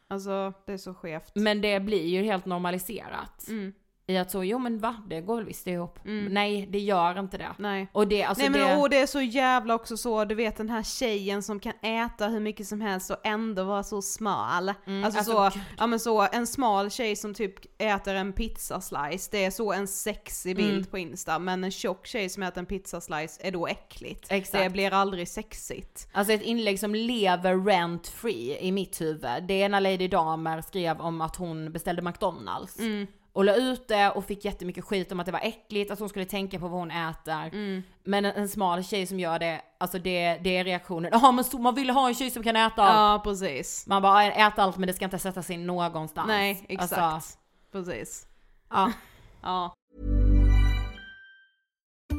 alltså 0.08 0.53
det 0.65 0.74
är 0.74 0.77
så 0.77 0.93
skevt. 0.93 1.32
Men 1.36 1.62
det 1.62 1.79
blir 1.79 2.08
ju 2.08 2.24
helt 2.24 2.46
normaliserat. 2.46 3.48
Mm. 3.48 3.74
I 4.08 4.18
att 4.18 4.32
så, 4.32 4.44
jo 4.44 4.60
men 4.60 4.80
va? 4.80 4.96
Det 5.08 5.22
går 5.22 5.36
väl 5.36 5.46
visst 5.46 5.68
ihop. 5.68 6.00
Mm. 6.06 6.34
Nej, 6.34 6.68
det 6.72 6.80
gör 6.80 7.20
inte 7.20 7.38
det. 7.38 7.52
Nej. 7.58 7.88
Och 7.92 8.08
det, 8.08 8.24
alltså 8.24 8.42
Nej 8.42 8.50
men 8.50 8.60
det... 8.70 8.82
och 8.82 8.90
det 8.90 9.00
är 9.00 9.08
så 9.08 9.22
jävla 9.22 9.76
också 9.76 9.98
så, 9.98 10.26
du 10.26 10.36
vet 10.36 10.58
den 10.58 10.70
här 10.70 10.84
tjejen 10.84 11.44
som 11.44 11.60
kan 11.60 11.74
äta 11.82 12.28
hur 12.28 12.40
mycket 12.40 12.68
som 12.68 12.82
helst 12.82 13.12
och 13.12 13.18
ändå 13.24 13.64
vara 13.64 13.84
så 13.84 14.02
smal. 14.02 14.74
Mm, 14.88 15.04
alltså, 15.04 15.20
alltså, 15.20 15.60
så, 15.60 15.60
ja 15.78 15.88
men 15.88 16.00
så, 16.00 16.28
en 16.32 16.48
smal 16.48 16.92
tjej 16.92 17.16
som 17.16 17.34
typ 17.34 17.82
äter 17.82 18.16
en 18.16 18.34
pizzaslice, 18.34 19.30
det 19.32 19.46
är 19.46 19.52
så 19.52 19.74
en 19.74 19.88
sexig 19.88 20.56
bild 20.56 20.74
Mm. 20.74 20.86
på 20.86 20.98
Insta, 20.98 21.40
men 21.40 21.64
en 21.64 21.72
tjock 21.72 22.08
tjej 22.08 22.30
som 22.30 22.44
äter 22.44 22.60
en 22.60 22.66
pizzaslice 22.66 23.40
är 23.44 23.52
då 23.52 23.68
äckligt. 23.68 24.28
Exakt. 24.30 24.64
Det 24.64 24.70
blir 24.70 24.94
aldrig 24.94 25.28
sexigt. 25.28 26.08
Alltså 26.12 26.34
ett 26.34 26.42
inlägg 26.42 26.80
som 26.80 26.96
lever 26.96 27.66
rent 27.66 28.08
free 28.08 28.58
i 28.60 28.72
mitt 28.72 29.02
huvud, 29.02 29.44
det 29.48 29.62
är 29.62 29.70
när 29.70 29.82
Lady 29.82 30.08
Damer 30.08 30.62
skrev 30.62 31.02
om 31.02 31.22
att 31.22 31.36
hon 31.36 31.72
beställde 31.72 32.02
McDonalds. 32.02 32.80
Mm. 32.80 33.08
Och 33.34 33.46
la 33.46 33.56
ut 33.56 33.88
det 33.88 34.12
och 34.12 34.25
fick 34.25 34.46
jättemycket 34.46 34.86
skit 34.86 35.12
om 35.12 35.20
att 35.20 35.25
det 35.25 35.32
var 35.32 35.40
äckligt, 35.40 35.92
att 35.92 36.00
hon 36.00 36.10
skulle 36.10 36.25
tänka 36.25 36.60
på 36.60 36.68
vad 36.68 36.80
hon 36.80 36.92
äter. 36.92 37.48
Mm. 37.48 37.84
Men 38.04 38.25
en, 38.25 38.36
en 38.36 38.50
smal 38.50 38.84
tjej 38.84 39.06
som 39.06 39.20
gör 39.20 39.40
det, 39.40 39.62
alltså 39.78 40.00
det, 40.00 40.40
det 40.44 40.58
är 40.58 40.63
reaktionen, 40.63 41.12
ja 41.13 41.32
men 41.32 41.44
så, 41.44 41.60
man 41.60 41.75
vill 41.75 41.90
ha 41.90 42.08
en 42.08 42.16
tjej 42.16 42.32
som 42.32 42.44
kan 42.44 42.56
äta 42.56 42.84
allt. 42.84 43.20
Ja 43.20 43.24
precis. 43.24 43.88
Man 43.88 44.02
bara, 44.02 44.24
ät 44.24 44.60
allt 44.60 44.78
men 44.78 44.88
det 44.88 44.94
ska 44.94 45.06
inte 45.06 45.20
sätta 45.20 45.44
sig 45.44 45.58
någonstans. 45.58 46.28
Nej 46.28 46.66
exakt. 46.70 47.02
Alltså, 47.02 47.38
Precis. 47.72 48.28
ja. 48.69 48.91
Ja. 49.41 49.74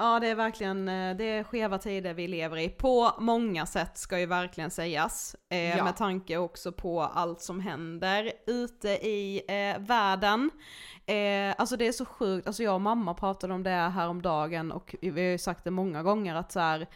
Ja 0.00 0.20
det 0.20 0.28
är 0.28 0.34
verkligen, 0.34 0.88
eh, 0.88 1.16
det 1.16 1.24
är 1.24 1.44
skeva 1.44 1.78
tider 1.78 2.14
vi 2.14 2.28
lever 2.28 2.56
i. 2.56 2.68
På 2.68 3.10
många 3.18 3.66
sätt 3.66 3.98
ska 3.98 4.18
ju 4.18 4.26
verkligen 4.26 4.70
sägas. 4.70 5.36
Eh, 5.50 5.76
Ja. 5.76 5.84
Med 5.84 5.96
tanke 5.96 6.36
också 6.36 6.72
på 6.72 7.02
allt 7.02 7.40
som 7.40 7.60
händer 7.60 8.32
ute 8.46 8.88
i 8.88 9.42
eh, 9.48 9.80
världen. 9.80 10.50
Eh, 11.06 11.54
alltså 11.58 11.76
det 11.76 11.86
är 11.86 11.92
så 11.92 12.04
sjukt, 12.04 12.46
alltså 12.46 12.62
jag 12.62 12.74
och 12.74 12.80
mamma 12.80 13.14
pratade 13.14 13.54
om 13.54 13.62
det 13.62 13.70
här 13.70 14.08
om 14.08 14.22
dagen 14.22 14.72
och 14.72 14.94
vi 15.02 15.10
har 15.10 15.18
ju 15.30 15.38
sagt 15.38 15.64
det 15.64 15.70
många 15.70 16.02
gånger 16.02 16.34
att 16.34 16.52
så 16.52 16.60
här, 16.60 16.86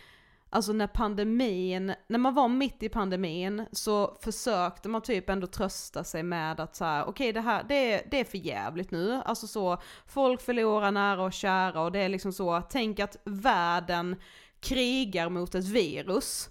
Alltså 0.54 0.72
när 0.72 0.86
pandemin, 0.86 1.94
när 2.06 2.18
man 2.18 2.34
var 2.34 2.48
mitt 2.48 2.82
i 2.82 2.88
pandemin 2.88 3.66
så 3.72 4.16
försökte 4.22 4.88
man 4.88 5.02
typ 5.02 5.30
ändå 5.30 5.46
trösta 5.46 6.04
sig 6.04 6.22
med 6.22 6.60
att 6.60 6.76
så 6.76 6.84
här, 6.84 7.04
okej 7.04 7.32
det 7.32 7.40
här, 7.40 7.64
det 7.68 7.92
är, 7.92 8.02
det 8.10 8.20
är 8.20 8.24
för 8.24 8.38
jävligt 8.38 8.90
nu. 8.90 9.22
Alltså 9.24 9.46
så, 9.46 9.78
folk 10.06 10.40
förlorar 10.40 10.90
nära 10.90 11.22
och 11.22 11.32
kära 11.32 11.80
och 11.80 11.92
det 11.92 11.98
är 11.98 12.08
liksom 12.08 12.32
så, 12.32 12.62
tänk 12.70 13.00
att 13.00 13.16
världen 13.24 14.16
krigar 14.60 15.28
mot 15.28 15.54
ett 15.54 15.64
virus. 15.68 16.50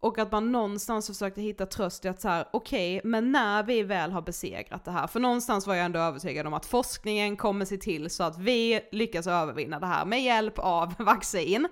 Och 0.00 0.18
att 0.18 0.32
man 0.32 0.52
någonstans 0.52 1.06
försökte 1.06 1.40
hitta 1.40 1.66
tröst 1.66 2.04
i 2.04 2.08
att 2.08 2.20
så 2.20 2.28
här, 2.28 2.44
okej, 2.52 3.00
men 3.04 3.32
när 3.32 3.62
vi 3.62 3.82
väl 3.82 4.12
har 4.12 4.22
besegrat 4.22 4.84
det 4.84 4.90
här, 4.90 5.06
för 5.06 5.20
någonstans 5.20 5.66
var 5.66 5.74
jag 5.74 5.84
ändå 5.84 5.98
övertygad 5.98 6.46
om 6.46 6.54
att 6.54 6.66
forskningen 6.66 7.36
kommer 7.36 7.64
se 7.64 7.76
till 7.76 8.10
så 8.10 8.24
att 8.24 8.38
vi 8.38 8.80
lyckas 8.92 9.26
övervinna 9.26 9.80
det 9.80 9.86
här 9.86 10.04
med 10.04 10.22
hjälp 10.22 10.58
av 10.58 10.94
vaccin. 10.98 11.68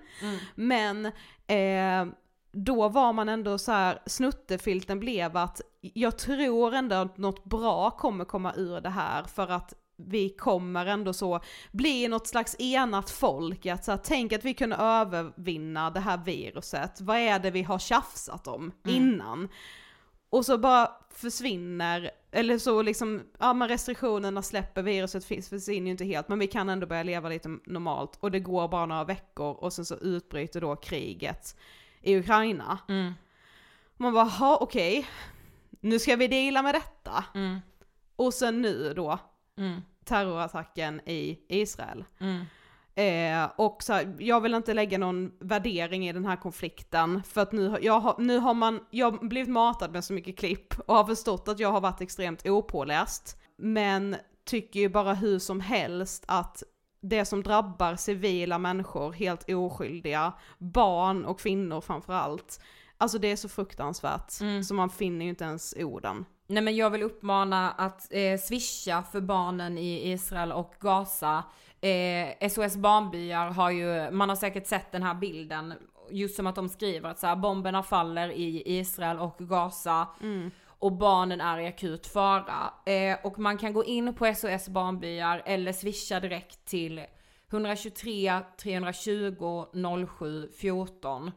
Men 0.55 1.13
eh, 1.49 2.07
då 2.53 2.89
var 2.89 3.13
man 3.13 3.29
ändå 3.29 3.59
så 3.59 3.73
här, 3.73 4.03
snuttefilten 4.07 5.01
blev 5.01 5.37
att 5.37 5.61
jag 5.81 6.19
tror 6.19 6.75
ändå 6.75 6.97
att 6.97 7.19
något 7.19 7.45
bra 7.45 7.91
kommer 7.91 8.25
komma 8.25 8.55
ur 8.57 8.81
det 8.81 8.89
här 8.89 9.25
för 9.25 9.49
att 9.49 9.75
vi 9.97 10.31
kommer 10.31 10.87
ändå 10.87 11.13
så 11.13 11.41
bli 11.73 12.09
något 12.09 12.27
slags 12.27 12.57
enat 12.59 13.11
folk, 13.11 13.67
att 13.67 13.85
så 13.85 13.91
här, 13.91 14.01
tänk 14.05 14.33
att 14.33 14.45
vi 14.45 14.55
kunde 14.55 14.77
övervinna 14.77 15.91
det 15.91 16.01
här 16.01 16.19
viruset, 16.19 17.01
vad 17.01 17.17
är 17.17 17.39
det 17.39 17.51
vi 17.51 17.63
har 17.63 17.79
tjafsat 17.79 18.47
om 18.47 18.73
innan? 18.87 19.49
Och 20.31 20.45
så 20.47 20.59
bara 20.59 20.91
försvinner, 21.11 22.11
eller 22.31 22.59
så 22.59 22.83
liksom, 22.83 23.23
ja 23.39 23.53
men 23.53 23.69
restriktionerna 23.69 24.43
släpper, 24.43 24.83
viruset 24.83 25.25
finns, 25.25 25.49
försvinner 25.49 25.87
ju 25.87 25.91
inte 25.91 26.05
helt, 26.05 26.29
men 26.29 26.39
vi 26.39 26.47
kan 26.47 26.69
ändå 26.69 26.87
börja 26.87 27.03
leva 27.03 27.29
lite 27.29 27.49
normalt 27.65 28.17
och 28.21 28.31
det 28.31 28.41
går 28.41 28.69
bara 28.69 28.87
några 28.87 29.05
veckor 29.05 29.55
och 29.55 29.73
sen 29.73 29.85
så 29.85 29.95
utbryter 29.97 30.61
då 30.61 30.77
kriget 30.77 31.57
i 32.03 32.17
Ukraina. 32.19 32.79
Man 33.97 34.13
bara, 34.13 34.25
ha 34.25 34.57
okej, 34.57 35.07
nu 35.81 35.99
ska 35.99 36.17
vi 36.17 36.29
deala 36.29 36.63
med 36.63 36.75
detta. 36.75 37.25
Och 38.17 38.35
sen 38.35 38.63
nu 38.63 38.93
då, 38.95 39.19
terrorattacken 40.05 41.01
i 41.07 41.39
Israel. 41.49 42.05
Eh, 42.99 43.51
och 43.57 43.83
så 43.83 43.93
här, 43.93 44.17
jag 44.19 44.41
vill 44.41 44.55
inte 44.55 44.75
lägga 44.75 44.99
någon 44.99 45.33
värdering 45.41 46.09
i 46.09 46.13
den 46.13 46.27
här 46.27 46.37
konflikten, 46.37 47.23
för 47.23 47.41
att 47.41 47.53
nu, 47.53 47.79
jag 47.83 48.01
har, 48.01 48.15
nu 48.19 48.39
har 48.39 48.55
man, 48.55 48.81
jag 48.91 49.11
har 49.11 49.29
blivit 49.29 49.49
matad 49.49 49.93
med 49.93 50.05
så 50.05 50.13
mycket 50.13 50.39
klipp 50.39 50.75
och 50.87 50.95
har 50.95 51.05
förstått 51.05 51.49
att 51.49 51.59
jag 51.59 51.73
har 51.73 51.81
varit 51.81 52.01
extremt 52.01 52.47
opåläst. 52.47 53.37
Men 53.57 54.17
tycker 54.45 54.81
ju 54.81 54.89
bara 54.89 55.15
hur 55.15 55.39
som 55.39 55.61
helst 55.61 56.25
att 56.29 56.63
det 57.01 57.25
som 57.25 57.43
drabbar 57.43 57.97
civila 57.97 58.59
människor, 58.59 59.13
helt 59.13 59.51
oskyldiga, 59.51 60.33
barn 60.59 61.25
och 61.25 61.41
kvinnor 61.41 61.81
framförallt, 61.81 62.61
alltså 62.97 63.19
det 63.19 63.29
är 63.29 63.37
så 63.37 63.49
fruktansvärt, 63.49 64.31
så 64.67 64.75
man 64.75 64.91
finner 64.91 65.25
ju 65.25 65.31
inte 65.31 65.45
ens 65.45 65.75
orden. 65.79 66.25
Nej 66.47 66.63
men 66.63 66.77
jag 66.77 66.91
vill 66.91 67.03
uppmana 67.03 67.71
att 67.71 68.13
eh, 68.13 68.39
swisha 68.39 69.03
för 69.03 69.21
barnen 69.21 69.79
i 69.79 70.13
Israel 70.13 70.53
och 70.53 70.75
Gaza. 70.81 71.45
Eh, 71.81 72.49
SOS 72.49 72.77
Barnbyar 72.77 73.51
har 73.51 73.71
ju, 73.71 74.11
man 74.11 74.29
har 74.29 74.37
säkert 74.37 74.67
sett 74.67 74.93
den 74.93 75.03
här 75.03 75.15
bilden, 75.15 75.75
just 76.11 76.37
som 76.37 76.47
att 76.47 76.55
de 76.55 76.69
skriver 76.69 77.11
att 77.11 77.19
så 77.19 77.27
här, 77.27 77.37
bomberna 77.37 77.83
faller 77.83 78.29
i 78.29 78.63
Israel 78.79 79.19
och 79.19 79.37
Gaza. 79.39 80.09
Och 80.81 80.93
barnen 80.93 81.41
är 81.41 81.59
i 81.59 81.67
akut 81.67 82.07
fara. 82.07 82.73
Eh, 82.87 83.19
och 83.25 83.39
man 83.39 83.59
kan 83.59 83.73
gå 83.73 83.85
in 83.85 84.15
på 84.15 84.35
SOS 84.35 84.69
Barnbyar 84.69 85.43
eller 85.47 85.73
swisha 85.73 86.21
direkt 86.21 86.65
till 86.65 87.05
123 87.51 88.41
320 88.63 89.67
07 90.19 90.49
14. 90.59 91.31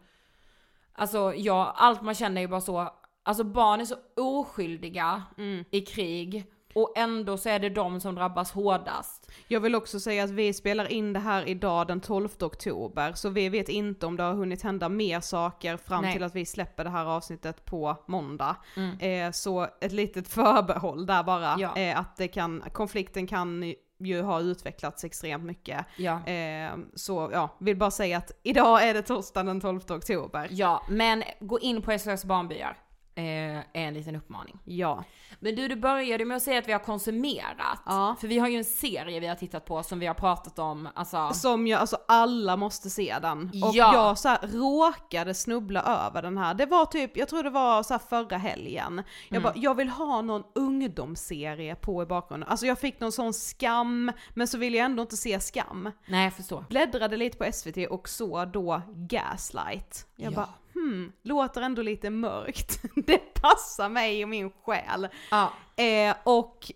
Alltså 0.93 1.33
ja, 1.35 1.73
allt 1.77 2.01
man 2.01 2.15
känner 2.15 2.37
är 2.37 2.41
ju 2.41 2.47
bara 2.47 2.61
så, 2.61 2.93
alltså 3.23 3.43
barn 3.43 3.81
är 3.81 3.85
så 3.85 3.95
oskyldiga 4.15 5.23
i 5.71 5.81
krig 5.81 6.45
och 6.73 6.93
ändå 6.97 7.37
så 7.37 7.49
är 7.49 7.59
det 7.59 7.69
de 7.69 7.99
som 7.99 8.15
drabbas 8.15 8.51
hårdast. 8.51 9.20
Jag 9.47 9.59
vill 9.59 9.75
också 9.75 9.99
säga 9.99 10.23
att 10.23 10.29
vi 10.29 10.53
spelar 10.53 10.91
in 10.91 11.13
det 11.13 11.19
här 11.19 11.47
idag 11.49 11.87
den 11.87 12.01
12 12.01 12.29
oktober, 12.39 13.13
så 13.13 13.29
vi 13.29 13.49
vet 13.49 13.69
inte 13.69 14.05
om 14.05 14.17
det 14.17 14.23
har 14.23 14.33
hunnit 14.33 14.61
hända 14.61 14.89
mer 14.89 15.19
saker 15.19 15.77
fram 15.77 16.01
Nej. 16.01 16.13
till 16.13 16.23
att 16.23 16.35
vi 16.35 16.45
släpper 16.45 16.83
det 16.83 16.89
här 16.89 17.05
avsnittet 17.05 17.65
på 17.65 17.97
måndag. 18.07 18.55
Eh, 18.99 19.31
så 19.31 19.67
ett 19.81 19.91
litet 19.91 20.27
förbehåll 20.27 21.05
där 21.05 21.23
bara, 21.23 21.55
Ja. 21.59 21.77
eh, 21.77 21.99
att 21.99 22.17
det 22.17 22.27
kan, 22.27 22.63
konflikten 22.73 23.27
kan 23.27 23.73
ju 23.99 24.21
ha 24.21 24.39
utvecklats 24.39 25.03
extremt 25.03 25.43
mycket. 25.43 25.85
Ja. 25.97 26.27
Eh, 26.27 26.71
så 26.95 27.29
ja, 27.33 27.55
vill 27.59 27.77
bara 27.77 27.91
säga 27.91 28.17
att 28.17 28.31
idag 28.43 28.83
är 28.87 28.93
det 28.93 29.01
torsdagen 29.01 29.45
den 29.45 29.61
12 29.61 29.79
oktober. 29.89 30.47
Ja, 30.51 30.83
men 30.89 31.23
gå 31.39 31.59
in 31.59 31.81
på 31.81 31.99
SOS 31.99 32.25
Barnbyar. 32.25 32.77
Eh, 33.15 33.57
är 33.57 33.63
en 33.73 33.93
liten 33.93 34.15
uppmaning. 34.15 34.59
Ja. 34.65 35.03
Men 35.39 35.55
du, 35.55 35.67
du 35.67 35.75
började 35.75 36.25
med 36.25 36.37
att 36.37 36.43
säga 36.43 36.59
att 36.59 36.67
vi 36.67 36.71
har 36.71 36.79
konsumerat. 36.79 37.79
Ja. 37.85 38.15
För 38.21 38.27
vi 38.27 38.39
har 38.39 38.47
ju 38.47 38.57
en 38.57 38.63
serie 38.65 39.19
vi 39.19 39.27
har 39.27 39.35
tittat 39.35 39.65
på 39.65 39.83
som 39.83 39.99
vi 39.99 40.07
har 40.07 40.13
pratat 40.13 40.59
om, 40.59 40.89
alltså. 40.95 41.29
Som 41.33 41.67
jag, 41.67 41.79
alltså 41.81 41.97
alla 42.07 42.57
måste 42.57 42.89
se 42.89 43.15
den. 43.21 43.43
Och 43.63 43.71
Ja. 43.75 43.93
jag 43.93 44.17
så 44.17 44.29
här, 44.29 44.39
råkade 44.47 45.33
snubbla 45.33 45.81
över 45.81 46.21
den 46.21 46.37
här. 46.37 46.53
Det 46.53 46.65
var 46.65 46.85
typ, 46.85 47.17
jag 47.17 47.27
tror 47.27 47.43
det 47.43 47.49
var 47.49 47.83
så 47.83 47.99
förra 47.99 48.37
helgen. 48.37 49.03
Jag 49.29 49.37
Mm. 49.37 49.43
bara, 49.43 49.53
jag 49.55 49.75
vill 49.75 49.89
ha 49.89 50.21
någon 50.21 50.43
ungdomsserie 50.55 51.75
på 51.75 52.03
i 52.03 52.05
bakgrunden. 52.05 52.49
Alltså 52.49 52.65
jag 52.65 52.79
fick 52.79 52.99
någon 52.99 53.11
sån 53.11 53.33
skam, 53.33 54.11
men 54.33 54.47
så 54.47 54.57
vill 54.57 54.73
jag 54.75 54.85
ändå 54.85 55.01
inte 55.01 55.17
se 55.17 55.39
skam. 55.39 55.91
Nej 56.07 56.23
jag 56.23 56.33
förstår. 56.33 56.65
Bläddrade 56.69 57.17
lite 57.17 57.37
på 57.37 57.51
SVT 57.53 57.87
och 57.89 58.09
så 58.09 58.45
då 58.45 58.81
Gaslight. 58.95 60.07
Jag 60.15 60.31
Ja. 60.31 60.35
bara, 60.35 60.49
hmm, 60.73 61.11
låter 61.21 61.61
ändå 61.61 61.81
lite 61.81 62.09
mörkt. 62.09 62.81
det 62.95 63.17
passar 63.17 63.89
mig 63.89 64.23
och 64.23 64.29
min 64.29 64.51
själ. 64.51 65.07
Ja. 65.31 65.53
Eh, 65.83 66.15
och 66.23 66.71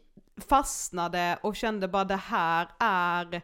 fastnade 0.48 1.40
och 1.44 1.56
kände 1.56 1.88
bara 1.88 2.04
det 2.06 2.16
här 2.16 2.68
är, 2.80 3.42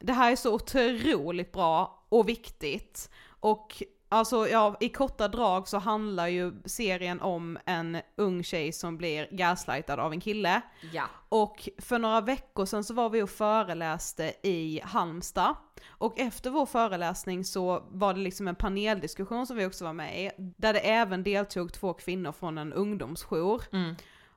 det 0.00 0.12
här 0.12 0.32
är 0.32 0.36
så 0.36 0.54
otroligt 0.54 1.52
bra 1.52 2.04
och 2.08 2.28
viktigt. 2.28 3.10
Och 3.40 3.82
alltså 4.08 4.48
ja, 4.48 4.76
i 4.80 4.88
korta 4.88 5.28
drag 5.28 5.68
så 5.68 5.78
handlar 5.78 6.26
ju 6.26 6.52
serien 6.64 7.20
om 7.20 7.58
en 7.66 7.98
ung 8.16 8.42
tjej 8.44 8.72
som 8.72 8.96
blir 8.96 9.28
gaslightad 9.30 10.00
av 10.00 10.12
en 10.12 10.20
kille. 10.20 10.60
Ja. 10.92 11.04
Och 11.28 11.68
för 11.78 11.98
några 11.98 12.20
veckor 12.20 12.64
sedan 12.66 12.84
så 12.84 12.94
var 12.94 13.10
vi 13.10 13.22
och 13.22 13.30
föreläste 13.30 14.34
i 14.42 14.80
Halmstad. 14.84 15.56
Och 15.88 16.20
efter 16.20 16.50
vår 16.50 16.66
föreläsning 16.66 17.44
så 17.44 17.82
var 17.90 18.14
det 18.14 18.20
liksom 18.20 18.48
en 18.48 18.54
paneldiskussion 18.54 19.46
som 19.46 19.56
vi 19.56 19.66
också 19.66 19.84
var 19.84 19.92
med 19.92 20.20
i, 20.20 20.30
där 20.38 20.72
det 20.72 20.80
även 20.80 21.22
deltog 21.22 21.72
två 21.72 21.92
kvinnor 21.92 22.32
från 22.32 22.58
en 22.58 22.72
ungdomsjour. 22.72 23.62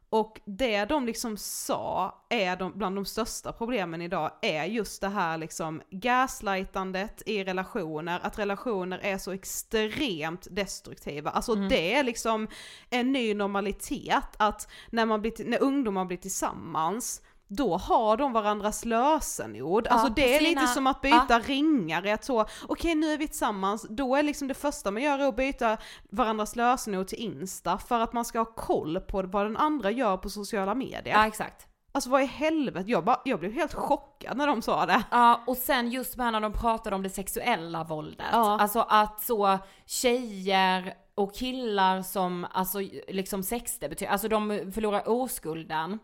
Och 0.10 0.42
det 0.46 0.86
de 0.86 1.06
liksom 1.06 1.38
sa 1.38 2.16
är 2.30 2.56
de, 2.56 2.78
bland 2.78 2.96
de 2.96 3.06
största 3.06 3.52
problemen 3.52 4.02
idag 4.02 4.32
är 4.42 4.64
just 4.64 5.02
det 5.02 5.10
här 5.10 5.38
liksom 5.38 5.82
gaslightandet 5.90 7.24
i 7.26 7.44
relationer, 7.44 8.20
att 8.24 8.40
relationer 8.40 9.00
är 9.04 9.18
så 9.18 9.32
extremt 9.32 10.48
destruktiva. 10.52 11.30
Alltså 11.30 11.56
det 11.56 11.94
är 11.94 12.04
liksom 12.04 12.48
en 12.90 13.12
ny 13.12 13.34
normalitet 13.34 14.36
att 14.38 14.68
när, 14.90 15.06
man 15.06 15.22
blir, 15.22 15.34
när 15.46 15.64
ungdomar 15.64 16.06
blir 16.06 16.18
tillsammans 16.18 17.22
då 17.52 17.78
har 17.78 18.18
de 18.18 18.34
varandras 18.34 18.86
lösenord. 18.86 19.88
Alltså 19.88 20.08
Ja, 20.08 20.14
det 20.16 20.36
är 20.36 20.40
sina- 20.40 20.62
lite 20.62 20.74
som 20.74 20.88
att 20.88 21.02
byta 21.02 21.40
ringar, 21.40 22.06
att 22.08 22.24
så, 22.24 22.46
okej 22.68 22.96
nu 22.96 23.14
är 23.14 23.18
vi 23.18 23.28
tillsammans, 23.28 23.86
då 23.90 24.16
är 24.16 24.24
liksom 24.24 24.48
det 24.48 24.54
första 24.54 24.92
man 24.92 25.02
gör 25.04 25.20
att 25.20 25.36
byta 25.36 25.78
varandras 26.12 26.56
lösenord 26.56 27.08
till 27.08 27.20
Insta 27.20 27.78
för 27.78 28.00
att 28.00 28.14
man 28.14 28.26
ska 28.26 28.40
ha 28.40 28.46
koll 28.46 29.00
på 29.00 29.22
vad 29.22 29.46
den 29.46 29.58
andra 29.58 29.92
gör 29.92 30.18
på 30.18 30.30
sociala 30.30 30.76
medier. 30.76 31.14
Ja 31.16 31.28
exakt. 31.28 31.66
Alltså 31.92 32.10
vad 32.10 32.22
i 32.22 32.26
helvete, 32.26 32.92
jag, 32.92 33.06
bara, 33.06 33.22
jag 33.26 33.40
blev 33.40 33.52
helt 33.52 33.74
chockad 33.74 34.38
när 34.38 34.48
de 34.48 34.62
sa 34.62 34.86
det. 34.86 35.04
Ja, 35.12 35.44
och 35.48 35.58
sen 35.58 35.90
just 35.92 36.18
med 36.18 36.34
när 36.34 36.40
de 36.42 36.54
pratade 36.54 36.96
om 36.96 37.04
det 37.04 37.10
sexuella 37.10 37.84
våldet. 37.84 38.26
Ja. 38.32 38.60
Alltså 38.60 38.86
att 38.90 39.22
så 39.22 39.58
tjejer 39.86 40.94
och 41.16 41.36
killar 41.36 42.02
som 42.02 42.48
alltså 42.52 42.80
liksom 43.08 43.44
sexdebuterar, 43.44 44.12
alltså 44.12 44.28
de 44.28 44.72
förlorar 44.76 45.10
oskulden. 45.10 46.00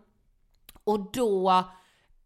Och 0.85 1.11
då 1.11 1.49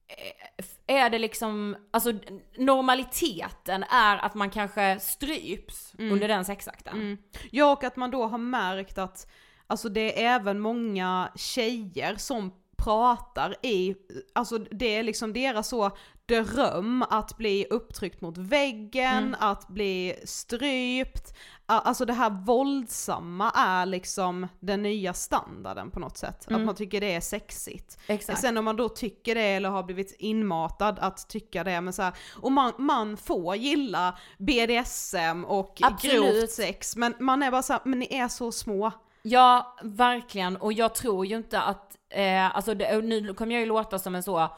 eh, 0.08 0.66
är 0.88 1.10
det 1.10 1.20
liksom, 1.20 1.76
alltså 1.92 2.14
normaliteten 2.58 3.84
är 3.84 4.18
att 4.18 4.36
man 4.36 4.50
kanske 4.50 5.00
stryps 5.00 5.94
under 5.98 6.28
den 6.28 6.46
sexakten. 6.46 7.18
Ja 7.52 7.72
och 7.72 7.84
att 7.84 7.96
man 7.96 8.12
då 8.12 8.28
har 8.28 8.38
märkt 8.38 8.98
att 8.98 9.32
alltså 9.68 9.90
det 9.90 10.24
är 10.24 10.36
även 10.36 10.60
många 10.60 11.32
tjejer 11.36 12.16
som 12.16 12.54
pratar 12.84 13.56
i, 13.66 13.96
alltså 14.34 14.58
det 14.58 14.96
är 14.96 15.04
liksom 15.04 15.34
deras 15.34 15.68
så 15.68 15.92
dröm 16.26 17.04
att 17.10 17.38
bli 17.38 17.66
upptryckt 17.70 18.22
mot 18.22 18.38
väggen, 18.38 19.36
att 19.40 19.68
bli 19.68 20.16
strypt, 20.24 21.34
alltså 21.66 22.06
det 22.06 22.14
här 22.14 22.30
våldsamma 22.30 23.52
är 23.56 23.86
liksom 23.86 24.48
den 24.60 24.82
nya 24.82 25.14
standarden 25.14 25.92
på 25.92 26.00
något 26.00 26.18
sätt. 26.18 26.48
Att 26.52 26.62
man 26.62 26.76
tycker 26.76 27.02
det 27.02 27.16
är 27.16 27.22
sexigt. 27.22 27.98
Exakt. 28.08 28.42
Sen 28.42 28.58
om 28.58 28.66
man 28.66 28.76
då 28.76 28.90
tycker 28.90 29.36
det 29.36 29.42
eller 29.42 29.70
har 29.70 29.84
blivit 29.84 30.16
inmatad 30.20 31.00
att 31.00 31.30
tycka 31.30 31.64
det, 31.64 31.82
men 31.82 31.94
så 31.94 32.02
här, 32.02 32.14
och 32.36 32.52
man, 32.52 32.74
man 32.78 33.18
får 33.18 33.56
gilla 33.56 34.18
BDSM 34.38 35.46
och 35.46 35.80
Absolut. 35.84 36.16
grovt 36.16 36.52
sex, 36.52 36.96
men 36.96 37.14
man 37.20 37.44
är 37.44 37.52
bara 37.52 37.62
så 37.62 37.74
här, 37.74 37.82
men 37.86 38.00
ni 38.00 38.08
är 38.16 38.28
så 38.28 38.52
små. 38.52 38.92
Ja, 39.22 39.76
verkligen. 39.84 40.58
Och 40.58 40.74
jag 40.74 40.96
tror 40.96 41.26
ju 41.26 41.36
inte 41.36 41.62
att, 41.62 41.98
eh, 42.10 42.56
alltså 42.56 42.74
det, 42.74 43.02
nu 43.02 43.34
kommer 43.34 43.54
jag 43.54 43.62
ju 43.62 43.68
låta 43.68 44.00
som 44.00 44.16
en 44.16 44.24
så 44.24 44.50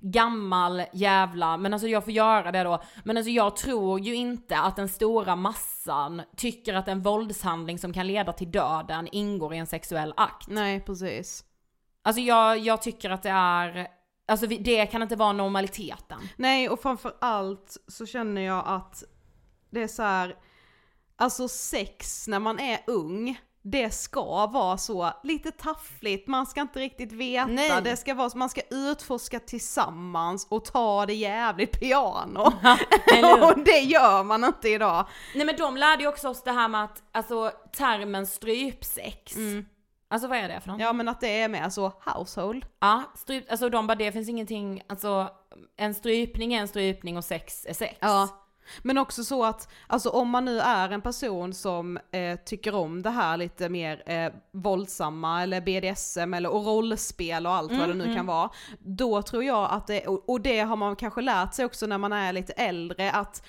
gammal 0.00 0.82
jävla, 0.92 1.56
men 1.56 1.72
alltså 1.72 1.88
jag 1.88 2.04
får 2.04 2.12
göra 2.12 2.52
det 2.52 2.62
då. 2.62 2.82
Men 3.04 3.16
alltså 3.16 3.30
jag 3.30 3.56
tror 3.56 4.00
ju 4.00 4.14
inte 4.14 4.58
att 4.58 4.76
den 4.76 4.88
stora 4.88 5.36
massan 5.36 6.22
tycker 6.36 6.74
att 6.74 6.88
en 6.88 7.02
våldshandling 7.02 7.78
som 7.78 7.92
kan 7.92 8.06
leda 8.06 8.32
till 8.32 8.50
döden 8.50 9.08
ingår 9.12 9.54
i 9.54 9.58
en 9.58 9.66
sexuell 9.66 10.14
akt. 10.16 10.48
Nej, 10.48 10.80
precis. 10.80 11.44
Alltså 12.02 12.22
jag, 12.22 12.58
jag 12.58 12.82
tycker 12.82 13.10
att 13.10 13.22
det 13.22 13.30
är, 13.30 13.88
alltså 14.28 14.46
det 14.46 14.86
kan 14.86 15.02
inte 15.02 15.16
vara 15.16 15.32
normaliteten. 15.32 16.18
Nej, 16.36 16.68
och 16.68 16.80
framför 16.80 17.14
allt 17.20 17.76
så 17.86 18.06
känner 18.06 18.42
jag 18.42 18.62
att 18.66 19.04
det 19.70 19.82
är 19.82 19.88
så 19.88 20.02
här, 20.02 20.36
alltså 21.16 21.48
sex 21.48 22.28
när 22.28 22.38
man 22.38 22.58
är 22.58 22.80
ung, 22.86 23.40
det 23.62 23.90
ska 23.90 24.46
vara 24.46 24.78
så 24.78 25.12
lite 25.22 25.50
taffligt, 25.50 26.28
man 26.28 26.46
ska 26.46 26.60
inte 26.60 26.80
riktigt 26.80 27.12
veta, 27.12 27.46
Nej. 27.46 27.82
det 27.84 27.96
ska 27.96 28.14
vara 28.14 28.30
så, 28.30 28.38
man 28.38 28.48
ska 28.48 28.60
utforska 28.70 29.40
tillsammans 29.40 30.46
och 30.50 30.64
ta 30.64 31.06
det 31.06 31.14
jävligt 31.14 31.80
piano. 31.80 32.40
och 33.42 33.58
det 33.64 33.80
gör 33.80 34.24
man 34.24 34.44
inte 34.44 34.68
idag. 34.68 35.06
Nej 35.34 35.46
men 35.46 35.56
de 35.56 35.76
lärde 35.76 36.02
ju 36.02 36.08
också 36.08 36.28
oss 36.28 36.42
det 36.42 36.52
här 36.52 36.68
med 36.68 36.84
att, 36.84 37.02
alltså 37.12 37.52
termen 37.76 38.26
strypsex. 38.26 39.36
Alltså 40.08 40.28
vad 40.28 40.38
är 40.38 40.48
det 40.48 40.60
för 40.60 40.68
något? 40.68 40.74
Mm. 40.74 40.86
Ja 40.86 40.92
men 40.92 41.08
att 41.08 41.20
det 41.20 41.40
är 41.40 41.48
med 41.48 41.72
så 41.72 41.92
household. 42.04 42.66
Ja, 42.80 43.02
stryp, 43.14 43.50
alltså 43.50 43.68
de 43.68 43.86
bara 43.86 43.94
det 43.94 44.12
finns 44.12 44.28
ingenting, 44.28 44.82
alltså 44.88 45.30
en 45.76 45.94
strypning 45.94 46.54
är 46.54 46.60
en 46.60 46.68
strypning 46.68 47.16
och 47.16 47.24
sex 47.24 47.66
är 47.66 47.74
sex. 47.74 47.96
Ja. 48.00 48.28
Men 48.82 48.98
också 48.98 49.24
så 49.24 49.44
att, 49.44 49.68
alltså 49.86 50.10
om 50.10 50.28
man 50.28 50.44
nu 50.44 50.58
är 50.60 50.90
en 50.90 51.00
person 51.02 51.54
som 51.54 51.98
eh, 52.12 52.38
tycker 52.44 52.74
om 52.74 53.02
det 53.02 53.10
här 53.10 53.36
lite 53.36 53.68
mer 53.68 54.02
eh, 54.06 54.32
våldsamma 54.52 55.42
eller 55.42 55.60
BDSM 55.60 56.34
eller 56.34 56.50
och 56.50 56.64
rollspel 56.66 57.46
och 57.46 57.52
allt 57.52 57.72
vad 57.72 57.88
det 57.88 57.94
nu 57.94 58.14
kan 58.14 58.26
vara. 58.26 58.50
Då 58.78 59.22
tror 59.22 59.44
jag 59.44 59.68
att 59.70 59.86
det, 59.86 60.06
och, 60.06 60.30
och 60.30 60.40
det 60.40 60.60
har 60.60 60.76
man 60.76 60.96
kanske 60.96 61.20
lärt 61.20 61.54
sig 61.54 61.64
också 61.64 61.86
när 61.86 61.98
man 61.98 62.12
är 62.12 62.32
lite 62.32 62.52
äldre, 62.52 63.10
att 63.10 63.42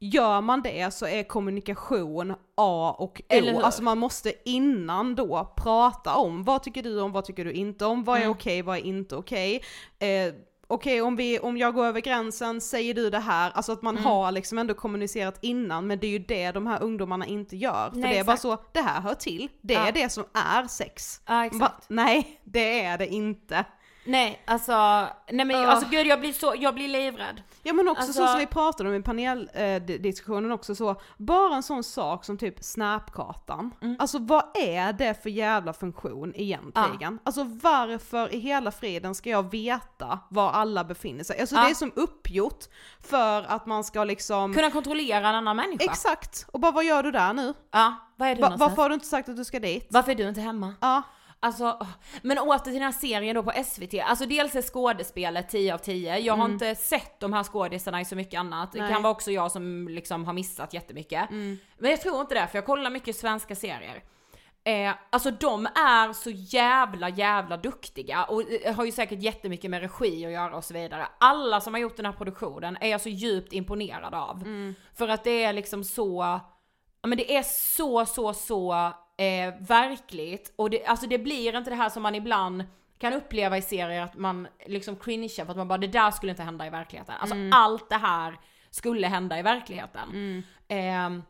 Gör 0.00 0.40
man 0.40 0.62
det 0.62 0.94
så 0.94 1.06
är 1.06 1.22
kommunikation 1.22 2.34
A 2.56 2.94
och 2.98 3.22
O. 3.30 3.60
Alltså 3.62 3.82
man 3.82 3.98
måste 3.98 4.32
innan 4.44 5.14
då 5.14 5.52
prata 5.56 6.14
om 6.16 6.44
vad 6.44 6.62
tycker 6.62 6.82
du 6.82 7.00
om, 7.00 7.12
vad 7.12 7.24
tycker 7.24 7.44
du 7.44 7.52
inte 7.52 7.84
om, 7.84 8.04
vad 8.04 8.16
är 8.16 8.20
Mm. 8.22 8.30
okej, 8.30 8.62
vad 8.62 8.76
är 8.76 8.82
inte 8.82 9.16
okej. 9.16 9.62
Eh, 9.98 10.34
okej 10.68 11.02
om, 11.02 11.16
vi, 11.16 11.38
om 11.38 11.56
jag 11.56 11.74
går 11.74 11.86
över 11.86 12.00
gränsen, 12.00 12.60
säger 12.60 12.94
du 12.94 13.10
det 13.10 13.18
här? 13.18 13.50
Alltså 13.54 13.72
att 13.72 13.82
man 13.82 13.94
Mm. 13.96 14.04
har 14.06 14.32
liksom 14.32 14.58
ändå 14.58 14.74
kommunicerat 14.74 15.38
innan 15.42 15.86
men 15.86 15.98
det 15.98 16.06
är 16.06 16.10
ju 16.10 16.18
det 16.18 16.52
de 16.52 16.66
här 16.66 16.82
ungdomarna 16.82 17.26
inte 17.26 17.56
gör. 17.56 17.90
För 17.90 17.96
Nej, 17.96 18.12
det 18.12 18.18
är 18.18 18.24
bara 18.24 18.32
exakt. 18.32 18.42
så, 18.42 18.58
det 18.72 18.80
här 18.80 19.00
hör 19.00 19.14
till, 19.14 19.48
det 19.60 19.74
Ja. 19.74 19.86
är 19.88 19.92
det 19.92 20.08
som 20.12 20.24
är 20.34 20.66
sex. 20.66 21.20
Ja, 21.26 21.44
exakt. 21.46 21.60
Va? 21.60 21.72
Nej, 21.88 22.40
det 22.44 22.80
är 22.84 22.98
det 22.98 23.06
inte. 23.06 23.64
Nej, 24.04 24.42
alltså, 24.44 24.72
nej 25.30 25.44
men 25.46 25.50
Ugh. 25.56 25.68
alltså 25.70 25.88
gud 25.90 26.06
jag 26.06 26.20
blir 26.20 26.32
så, 26.32 26.54
jag 26.58 26.74
blir 26.74 26.88
livrädd. 26.88 27.42
Ja 27.62 27.72
men 27.72 27.88
också 27.88 28.02
så 28.02 28.08
Alltså- 28.08 28.26
som 28.26 28.38
vi 28.38 28.46
pratade 28.46 28.88
om 28.88 28.94
i 28.94 29.02
paneldiskussionen 29.02 30.52
också 30.52 30.74
så, 30.74 31.00
bara 31.16 31.54
en 31.56 31.62
sån 31.62 31.84
sak 31.84 32.24
som 32.24 32.38
typ 32.38 32.64
snapkartan. 32.64 33.70
Mm. 33.82 33.96
Alltså 33.98 34.18
vad 34.18 34.44
är 34.56 34.92
det 34.92 35.22
för 35.22 35.30
jävla 35.30 35.72
funktion 35.72 36.32
egentligen? 36.36 37.18
Alltså 37.24 37.44
varför 37.62 38.34
i 38.34 38.38
hela 38.38 38.70
friden 38.70 39.14
ska 39.14 39.30
jag 39.30 39.50
veta 39.50 40.18
var 40.28 40.50
alla 40.50 40.84
befinner 40.84 41.24
sig? 41.24 41.40
Alltså 41.40 41.56
Ja. 41.56 41.62
det 41.62 41.70
är 41.70 41.74
som 41.74 41.92
uppgjort 41.96 42.64
för 43.00 43.42
att 43.42 43.66
man 43.66 43.84
ska 43.84 44.04
liksom... 44.04 44.54
Kunna 44.54 44.70
kontrollera 44.70 45.28
en 45.28 45.34
annan 45.34 45.56
människa. 45.56 45.84
Exakt! 45.84 46.46
Och 46.52 46.60
bara 46.60 46.72
vad 46.72 46.84
gör 46.84 47.02
du 47.02 47.10
där 47.10 47.32
nu? 47.32 47.54
Ja, 47.70 47.94
vad 48.16 48.28
är 48.28 48.34
du 48.34 48.40
Va- 48.42 48.54
varför 48.58 48.82
har 48.82 48.88
du 48.88 48.94
inte 48.94 49.06
sagt 49.06 49.28
att 49.28 49.36
du 49.36 49.44
ska 49.44 49.60
dit? 49.60 49.86
Varför 49.90 50.10
är 50.12 50.16
du 50.16 50.28
inte 50.28 50.40
hemma? 50.40 50.74
Ja. 50.80 51.02
Alltså, 51.40 51.86
men 52.22 52.38
åter 52.38 52.58
till 52.64 52.72
den 52.72 52.82
här 52.82 52.92
serien 52.92 53.34
då 53.34 53.42
på 53.42 53.52
SVT, 53.64 53.94
alltså 54.04 54.26
dels 54.26 54.54
är 54.54 54.62
skådespelet 54.62 55.48
10 55.48 55.74
av 55.74 55.78
10, 55.78 56.18
jag 56.18 56.34
har 56.36 56.44
inte 56.44 56.74
sett 56.74 57.20
de 57.20 57.32
här 57.32 57.44
skådisarna 57.44 58.00
i 58.00 58.04
så 58.04 58.16
mycket 58.16 58.40
annat, 58.40 58.72
det 58.72 58.78
Mm. 58.78 58.86
Nej. 58.86 58.94
kan 58.94 59.02
vara 59.02 59.10
också 59.12 59.30
jag 59.30 59.52
som 59.52 59.88
liksom 59.88 60.24
har 60.24 60.32
missat 60.32 60.74
jättemycket. 60.74 61.30
Men 61.78 61.90
jag 61.90 62.00
tror 62.00 62.20
inte 62.20 62.34
det, 62.34 62.46
för 62.46 62.58
jag 62.58 62.66
kollar 62.66 62.90
mycket 62.90 63.16
svenska 63.16 63.54
serier. 63.54 64.02
Eh, 64.64 64.94
alltså 65.10 65.30
de 65.30 65.66
är 65.66 66.12
så 66.12 66.30
jävla 66.30 67.08
jävla 67.08 67.56
duktiga 67.56 68.24
och 68.24 68.42
eh, 68.52 68.74
har 68.74 68.84
ju 68.84 68.92
säkert 68.92 69.22
jättemycket 69.22 69.70
med 69.70 69.80
regi 69.80 70.26
att 70.26 70.32
göra 70.32 70.56
och 70.56 70.64
så 70.64 70.74
vidare. 70.74 71.06
Alla 71.20 71.60
som 71.60 71.74
har 71.74 71.80
gjort 71.80 71.96
den 71.96 72.06
här 72.06 72.12
produktionen 72.12 72.76
är 72.80 72.88
jag 72.88 73.00
så 73.00 73.08
djupt 73.08 73.52
imponerad 73.52 74.14
av. 74.14 74.42
För 74.94 75.08
att 75.08 75.24
det 75.24 75.44
är 75.44 75.52
liksom 75.52 75.84
så, 75.84 76.40
ja 77.02 77.08
men 77.08 77.18
det 77.18 77.36
är 77.36 77.42
så 77.42 78.06
så 78.06 78.34
så 78.34 78.92
eh, 79.18 79.54
verkligt 79.60 80.52
och 80.56 80.70
det, 80.70 80.84
alltså 80.84 81.06
det 81.06 81.18
blir 81.18 81.56
inte 81.56 81.70
det 81.70 81.76
här 81.76 81.88
som 81.88 82.02
man 82.02 82.14
ibland 82.14 82.64
kan 82.98 83.12
uppleva 83.12 83.58
i 83.58 83.62
serier 83.62 84.02
att 84.02 84.16
man 84.16 84.48
liksom 84.66 84.96
cringear 84.96 85.44
för 85.44 85.50
att 85.50 85.56
man 85.56 85.68
bara 85.68 85.78
det 85.78 85.86
där 85.86 86.10
skulle 86.10 86.32
inte 86.32 86.42
hända 86.42 86.66
i 86.66 86.70
verkligheten. 86.70 87.14
Alltså 87.20 87.36
allt 87.52 87.88
det 87.88 87.96
här 87.96 88.36
skulle 88.70 89.06
hända 89.06 89.38
i 89.38 89.42
verkligheten. 89.42 90.44
Ehm, 90.68 91.22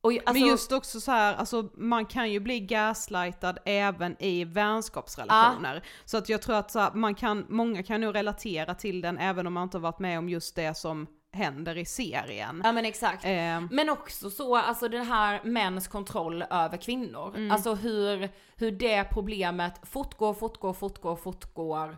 och 0.00 0.12
alltså, 0.12 0.32
Men 0.32 0.46
just 0.46 0.72
också 0.72 1.00
så 1.00 1.10
här, 1.10 1.34
alltså 1.34 1.68
man 1.74 2.06
kan 2.06 2.32
ju 2.32 2.40
bli 2.40 2.60
gaslightad 2.60 3.58
även 3.64 4.22
i 4.22 4.44
vänskapsrelationer. 4.44 5.82
Så 6.04 6.18
att 6.18 6.28
jag 6.28 6.42
tror 6.42 6.56
att 6.56 6.74
här, 6.74 6.90
man 6.94 7.14
kan, 7.14 7.46
många 7.48 7.82
kan 7.82 8.00
nog 8.00 8.14
relatera 8.14 8.74
till 8.74 9.00
den 9.00 9.18
även 9.18 9.46
om 9.46 9.52
man 9.52 9.62
inte 9.62 9.78
varit 9.78 9.98
med 9.98 10.18
om 10.18 10.28
just 10.28 10.56
det 10.56 10.76
som 10.76 11.06
händer 11.36 11.78
i 11.78 11.84
serien. 11.84 12.60
Ja 12.64 12.72
men 12.72 12.84
exakt. 12.84 13.24
Eh, 13.24 13.60
Men 13.70 13.88
också 13.90 14.30
så, 14.30 14.56
alltså 14.56 14.88
den 14.88 15.06
här 15.06 15.40
mäns 15.44 15.88
kontroll 15.88 16.44
över 16.50 16.76
kvinnor. 16.76 17.50
Alltså 17.52 17.74
hur, 17.74 18.28
hur 18.56 18.70
det 18.70 19.04
problemet 19.04 19.80
fortgår, 19.82 20.34
fortgår, 20.34 20.72
fortgår, 20.72 21.16
fortgår. 21.16 21.96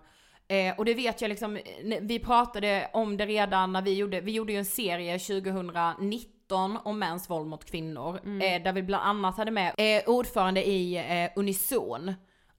Eh, 0.48 0.78
och 0.78 0.84
det 0.84 0.94
vet 0.94 1.20
jag 1.20 1.28
liksom, 1.28 1.58
vi 2.00 2.18
pratade 2.18 2.90
om 2.92 3.16
det 3.16 3.26
redan 3.26 3.72
när 3.72 3.82
vi 3.82 3.94
gjorde, 3.94 4.20
vi 4.20 4.32
gjorde 4.32 4.52
ju 4.52 4.58
en 4.58 4.64
serie 4.64 5.18
2019 5.18 6.78
om 6.84 6.98
mäns 6.98 7.30
våld 7.30 7.46
mot 7.46 7.64
kvinnor. 7.70 8.20
Eh, 8.42 8.62
där 8.62 8.72
vi 8.72 8.82
bland 8.82 9.04
annat 9.04 9.36
hade 9.36 9.50
med 9.50 9.74
eh, 9.78 10.02
ordförande 10.10 10.64
i 10.68 10.96
eh, 10.96 11.38
Unison. 11.40 12.14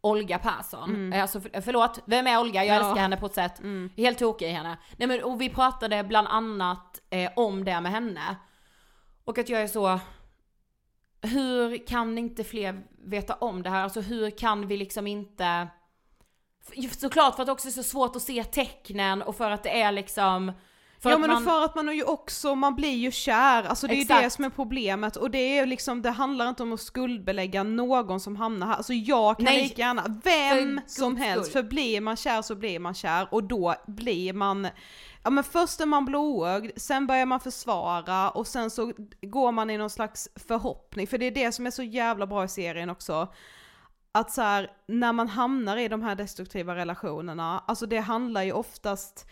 Olga 0.06 0.40
Persson. 0.40 1.14
Eh, 1.14 1.22
Alltså 1.22 1.42
för, 1.42 1.62
förlåt, 1.62 2.00
vem 2.06 2.28
är 2.28 2.40
Olga? 2.40 2.66
Jag 2.66 2.76
Ja. 2.76 2.80
älskar 2.80 3.02
henne 3.02 3.18
på 3.18 3.26
ett 3.26 3.34
sätt. 3.34 3.62
Helt 3.98 4.20
tokig 4.20 4.48
i 4.48 4.52
henne. 4.52 4.78
Nej 4.98 5.08
men 5.08 5.24
och 5.24 5.42
vi 5.42 5.50
pratade 5.50 6.04
bland 6.04 6.28
annat 6.28 7.02
eh, 7.10 7.32
om 7.36 7.66
det 7.66 7.82
med 7.82 7.92
henne. 7.92 8.36
Och 9.26 9.38
att 9.38 9.50
jag 9.50 9.62
är 9.62 9.68
så, 9.68 10.00
hur 11.22 11.88
kan 11.88 12.18
inte 12.18 12.44
fler 12.44 12.84
veta 13.06 13.34
om 13.34 13.64
det 13.64 13.70
här? 13.70 13.84
Alltså 13.84 14.02
hur 14.02 14.30
kan 14.30 14.68
vi 14.68 14.78
liksom 14.78 15.08
inte 15.08 15.68
Såklart 16.92 17.36
för 17.36 17.42
att 17.44 17.46
det 17.48 17.52
också 17.52 17.68
är 17.68 17.72
så 17.72 17.84
svårt 17.84 18.16
att 18.16 18.22
se 18.22 18.44
tecknen 18.44 19.22
och 19.22 19.36
för 19.36 19.52
att 19.52 19.64
det 19.64 19.82
är 19.82 19.92
liksom 19.92 20.52
för 21.00 21.10
ja 21.10 21.18
men 21.18 21.30
man, 21.30 21.44
för 21.44 21.66
att 21.66 21.76
man 21.76 21.90
är 21.90 21.94
ju 21.94 22.04
också, 22.04 22.56
man 22.56 22.76
blir 22.76 22.96
ju 22.96 23.12
kär, 23.12 23.64
alltså 23.64 23.88
det 23.88 23.94
är 23.94 23.98
ju 23.98 24.24
det 24.24 24.30
som 24.30 24.46
är 24.46 24.50
problemet. 24.50 25.16
Och 25.16 25.32
det 25.32 25.38
är 25.38 25.60
ju 25.60 25.66
liksom, 25.66 26.02
det 26.02 26.12
handlar 26.12 26.50
inte 26.50 26.64
om 26.64 26.74
att 26.74 26.82
skuldbelägga 26.82 27.64
någon 27.64 28.20
som 28.20 28.36
hamnar 28.36 28.68
här, 28.68 28.76
alltså 28.76 28.94
jag 28.94 29.38
kan 29.38 29.46
Nej, 29.46 29.64
lika 29.64 29.82
gärna, 29.82 30.04
för 30.04 30.22
vem 30.24 30.76
guds 30.76 30.96
som 30.96 31.16
helst, 31.16 31.50
skull. 31.50 31.64
för 31.64 31.70
blir 31.70 32.02
man 32.02 32.16
kär 32.16 32.42
så 32.42 32.56
blir 32.56 32.80
man 32.80 32.94
kär. 32.94 33.28
Och 33.32 33.44
då 33.44 33.76
blir 33.88 34.34
man 34.34 34.68
Ja 35.24 35.32
men 35.32 35.44
först 35.44 35.82
är 35.82 35.86
man 35.86 36.06
blåögd, 36.06 36.72
sen 36.76 37.08
börjar 37.08 37.26
man 37.26 37.40
försvara 37.40 38.30
och 38.30 38.48
sen 38.48 38.70
så 38.70 38.94
går 39.22 39.52
man 39.52 39.70
i 39.70 39.78
någon 39.78 39.90
slags 39.90 40.30
förhoppning, 40.36 41.08
för 41.08 41.18
det 41.18 41.26
är 41.26 41.32
det 41.32 41.52
som 41.52 41.68
är 41.68 41.72
så 41.72 41.84
jävla 41.84 42.28
bra 42.28 42.44
i 42.44 42.48
serien 42.48 42.90
också. 42.90 43.34
Att 44.12 44.32
så 44.32 44.42
här, 44.42 44.72
när 44.88 45.14
man 45.14 45.28
hamnar 45.28 45.78
i 45.78 45.88
de 45.88 46.02
här 46.02 46.16
destruktiva 46.16 46.76
relationerna, 46.76 47.64
alltså 47.68 47.86
det 47.86 48.00
handlar 48.00 48.44
ju 48.44 48.52
oftast 48.52 49.26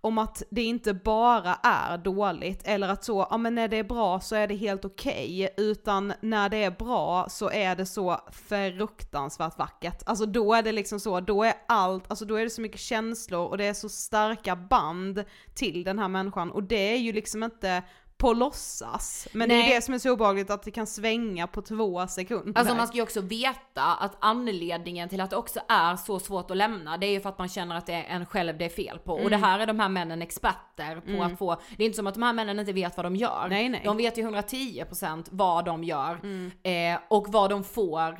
om 0.00 0.18
att 0.18 0.42
det 0.50 0.62
inte 0.62 0.94
bara 0.94 1.54
är 1.54 1.98
dåligt 1.98 2.62
eller 2.64 2.88
att 2.88 3.04
så, 3.04 3.26
ja 3.30 3.36
men 3.36 3.54
när 3.54 3.68
det 3.68 3.76
är 3.76 3.84
bra 3.84 4.20
så 4.20 4.36
är 4.36 4.48
det 4.48 4.54
helt 4.54 4.84
okej, 4.84 5.48
utan 5.56 6.12
när 6.20 6.48
det 6.48 6.64
är 6.64 6.70
bra 6.70 7.26
så 7.28 7.50
är 7.50 7.76
det 7.76 7.86
så 7.86 8.20
fruktansvärt 8.32 9.58
vackert. 9.58 10.02
Alltså 10.06 10.26
då 10.26 10.54
är 10.54 10.62
det 10.62 10.72
liksom 10.72 11.00
så, 11.00 11.20
då 11.20 11.44
är 11.44 11.54
allt, 11.68 12.10
alltså 12.10 12.24
då 12.24 12.34
är 12.34 12.44
det 12.44 12.50
så 12.50 12.60
mycket 12.60 12.80
känslor 12.80 13.46
och 13.46 13.58
det 13.58 13.64
är 13.64 13.74
så 13.74 13.88
starka 13.88 14.56
band 14.56 15.24
till 15.54 15.84
den 15.84 15.98
här 15.98 16.08
människan 16.08 16.50
och 16.50 16.62
det 16.62 16.92
är 16.92 16.98
ju 16.98 17.12
liksom 17.12 17.42
inte 17.42 17.82
på 18.20 18.32
låtsas. 18.32 19.28
Men 19.32 19.48
det 19.48 19.54
är 19.54 19.58
Nej. 19.58 19.74
det 19.74 19.82
som 19.82 19.94
är 19.94 19.98
så 19.98 20.12
obehagligt 20.12 20.50
att 20.50 20.62
det 20.62 20.70
kan 20.70 20.86
svänga 20.86 21.46
på 21.46 21.62
två 21.62 22.06
sekunder. 22.06 22.58
Alltså 22.60 22.74
man 22.74 22.86
ska 22.86 22.96
ju 22.96 23.02
också 23.02 23.20
veta 23.20 23.82
att 24.00 24.16
anledningen 24.20 25.08
till 25.08 25.20
att 25.20 25.30
det 25.30 25.36
också 25.36 25.60
är 25.68 25.96
så 25.96 26.18
svårt 26.20 26.50
att 26.50 26.56
lämna, 26.56 26.96
det 26.96 27.06
är 27.06 27.10
ju 27.10 27.20
för 27.20 27.28
att 27.28 27.38
man 27.38 27.48
känner 27.48 27.76
att 27.76 27.86
det 27.86 27.92
är 27.92 28.04
en 28.04 28.26
själv 28.26 28.58
det 28.58 28.64
är 28.64 28.68
fel 28.68 28.98
på. 28.98 29.12
Och 29.12 29.30
det 29.30 29.36
Mm. 29.36 29.42
här 29.42 29.58
är 29.58 29.66
de 29.66 29.80
här 29.80 29.88
männen 29.88 30.22
experter 30.22 31.16
på 31.16 31.22
att 31.24 31.38
få, 31.38 31.60
det 31.76 31.82
är 31.84 31.86
inte 31.86 31.96
som 31.96 32.06
att 32.06 32.14
de 32.14 32.22
här 32.22 32.32
männen 32.32 32.58
inte 32.58 32.72
vet 32.72 32.96
vad 32.96 33.06
de 33.06 33.16
gör. 33.16 33.46
Nej, 33.50 33.68
nej. 33.68 33.82
De 33.84 33.96
vet 33.96 34.18
ju 34.18 34.22
110% 34.22 35.28
vad 35.30 35.64
de 35.64 35.84
gör 35.84 36.20
Mm. 36.22 36.50
eh, 36.62 37.00
och 37.08 37.28
vad 37.28 37.50
de 37.50 37.64
får 37.64 38.18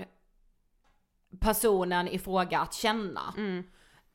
personen 1.41 2.09
i 2.09 2.19
fråga 2.19 2.61
att 2.61 2.75
känna. 2.75 3.35
Mm. 3.37 3.65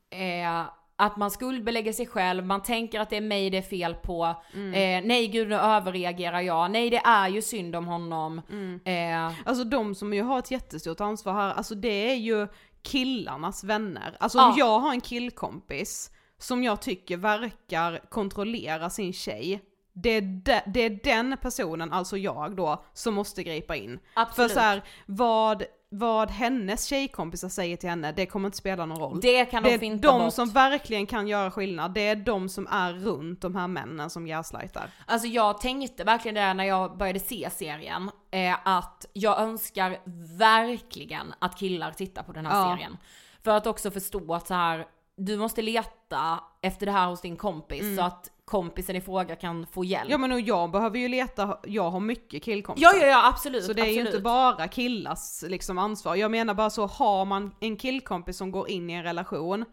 Eh, 0.10 0.66
att 0.98 1.18
man 1.18 1.32
skuldbelägger 1.32 1.94
sig 1.94 2.08
själv, 2.08 2.46
man 2.46 2.64
tänker 2.64 3.00
att 3.00 3.10
det 3.10 3.18
är 3.18 3.22
mig 3.22 3.50
det 3.50 3.58
är 3.58 3.62
fel 3.62 3.94
på. 3.96 4.36
Mm. 4.54 4.74
Eh, 4.74 5.08
nej 5.08 5.28
gud 5.28 5.50
nu 5.50 5.56
överreagerar 5.56 6.42
jag, 6.42 6.72
nej 6.72 6.90
det 6.90 7.02
är 7.06 7.28
ju 7.28 7.42
synd 7.42 7.76
om 7.76 7.88
honom. 7.88 8.42
Mm. 8.50 8.80
Eh, 8.86 9.38
Alltså 9.46 9.64
de 9.64 9.96
som 9.96 10.14
ju 10.14 10.22
har 10.22 10.40
ett 10.40 10.52
jättestort 10.52 11.02
ansvar 11.02 11.34
här, 11.34 11.54
alltså 11.54 11.76
det 11.76 12.12
är 12.12 12.16
ju 12.16 12.48
killarnas 12.84 13.64
vänner. 13.64 14.18
Alltså 14.20 14.38
Ja. 14.38 14.48
om 14.50 14.54
jag 14.58 14.80
har 14.80 14.92
en 14.92 15.02
killkompis 15.02 16.12
som 16.38 16.64
jag 16.64 16.82
tycker 16.82 17.18
verkar 17.18 18.10
kontrollera 18.10 18.90
sin 18.90 19.14
tjej, 19.14 19.62
det 19.94 20.10
är, 20.10 20.22
de, 20.22 20.60
det 20.66 20.80
är 20.82 21.00
den 21.04 21.38
personen, 21.42 21.94
alltså 21.94 22.18
jag 22.18 22.56
då, 22.56 22.84
som 22.94 23.14
måste 23.14 23.44
gripa 23.44 23.76
in. 23.76 24.00
Absolut. 24.14 24.52
För 24.52 24.56
så 24.56 24.60
här, 24.60 24.82
vad, 25.06 25.64
vad 25.98 26.32
hennes 26.32 26.86
tjejkompisar 26.86 27.50
säger 27.50 27.78
till 27.78 27.90
henne, 27.90 28.12
det 28.12 28.26
kommer 28.26 28.48
inte 28.48 28.58
spela 28.58 28.86
någon 28.86 29.00
roll. 29.00 29.20
Det 29.22 29.46
kan 29.46 29.64
de 29.64 29.78
det 29.78 29.86
är 29.88 29.96
de 29.96 30.32
som 30.32 30.50
verkligen 30.50 31.06
kan 31.06 31.28
göra 31.28 31.52
skillnad, 31.52 31.94
det 31.94 32.08
är 32.08 32.16
de 32.16 32.50
som 32.50 32.68
är 32.72 32.94
runt 32.94 33.42
de 33.42 33.56
här 33.56 33.68
männen 33.68 34.10
som 34.10 34.26
gaslightar. 34.26 34.90
Alltså 35.06 35.28
jag 35.28 35.62
tänkte 35.62 36.04
verkligen 36.04 36.36
det 36.36 36.54
när 36.54 36.64
jag 36.64 36.98
började 36.98 37.20
se 37.20 37.50
serien, 37.50 38.12
eh, 38.32 38.56
att 38.64 39.06
jag 39.14 39.40
önskar 39.40 39.98
verkligen 40.38 41.34
att 41.40 41.58
killar 41.58 41.92
tittar 41.92 42.24
på 42.24 42.32
den 42.32 42.46
här 42.46 42.60
Ja. 42.60 42.76
serien. 42.76 42.98
För 43.44 43.52
att 43.52 43.68
också 43.68 43.92
förstå 43.92 44.34
att 44.34 44.48
så 44.48 44.54
här, 44.54 44.86
du 45.18 45.38
måste 45.38 45.62
leta 45.62 46.40
efter 46.62 46.86
det 46.86 46.92
här 46.92 47.08
hos 47.08 47.22
din 47.22 47.36
kompis 47.36 47.98
så 47.98 48.04
att 48.04 48.32
kompisen 48.46 48.96
i 48.96 49.02
fråga 49.02 49.36
kan 49.36 49.68
få 49.68 49.84
hjälp. 49.86 50.02
Mm. 50.06 50.12
Ja 50.12 50.18
men 50.18 50.32
och 50.32 50.42
jag 50.42 50.72
behöver 50.72 51.00
ju 51.00 51.08
leta, 51.08 51.58
jag 51.64 51.92
har 51.92 52.00
mycket 52.00 52.44
killkompisar. 52.44 52.94
ja, 52.94 53.00
ja, 53.02 53.08
ja 53.08 53.28
absolut. 53.28 53.64
Så 53.64 53.74
det 53.74 53.82
är 53.82 53.92
ju 53.94 54.06
inte 54.06 54.20
bara 54.20 54.68
killars 54.68 55.42
liksom 55.42 55.78
ansvar. 55.78 56.16
Jag 56.16 56.32
menar 56.32 56.54
bara 56.54 56.70
så, 56.70 56.86
har 56.86 57.26
man 57.26 57.56
en 57.60 57.78
killkompis 57.78 58.38
som 58.38 58.52
går 58.52 58.70
in 58.70 58.90
i 58.90 58.94
en 58.94 59.04
relation, 59.04 59.66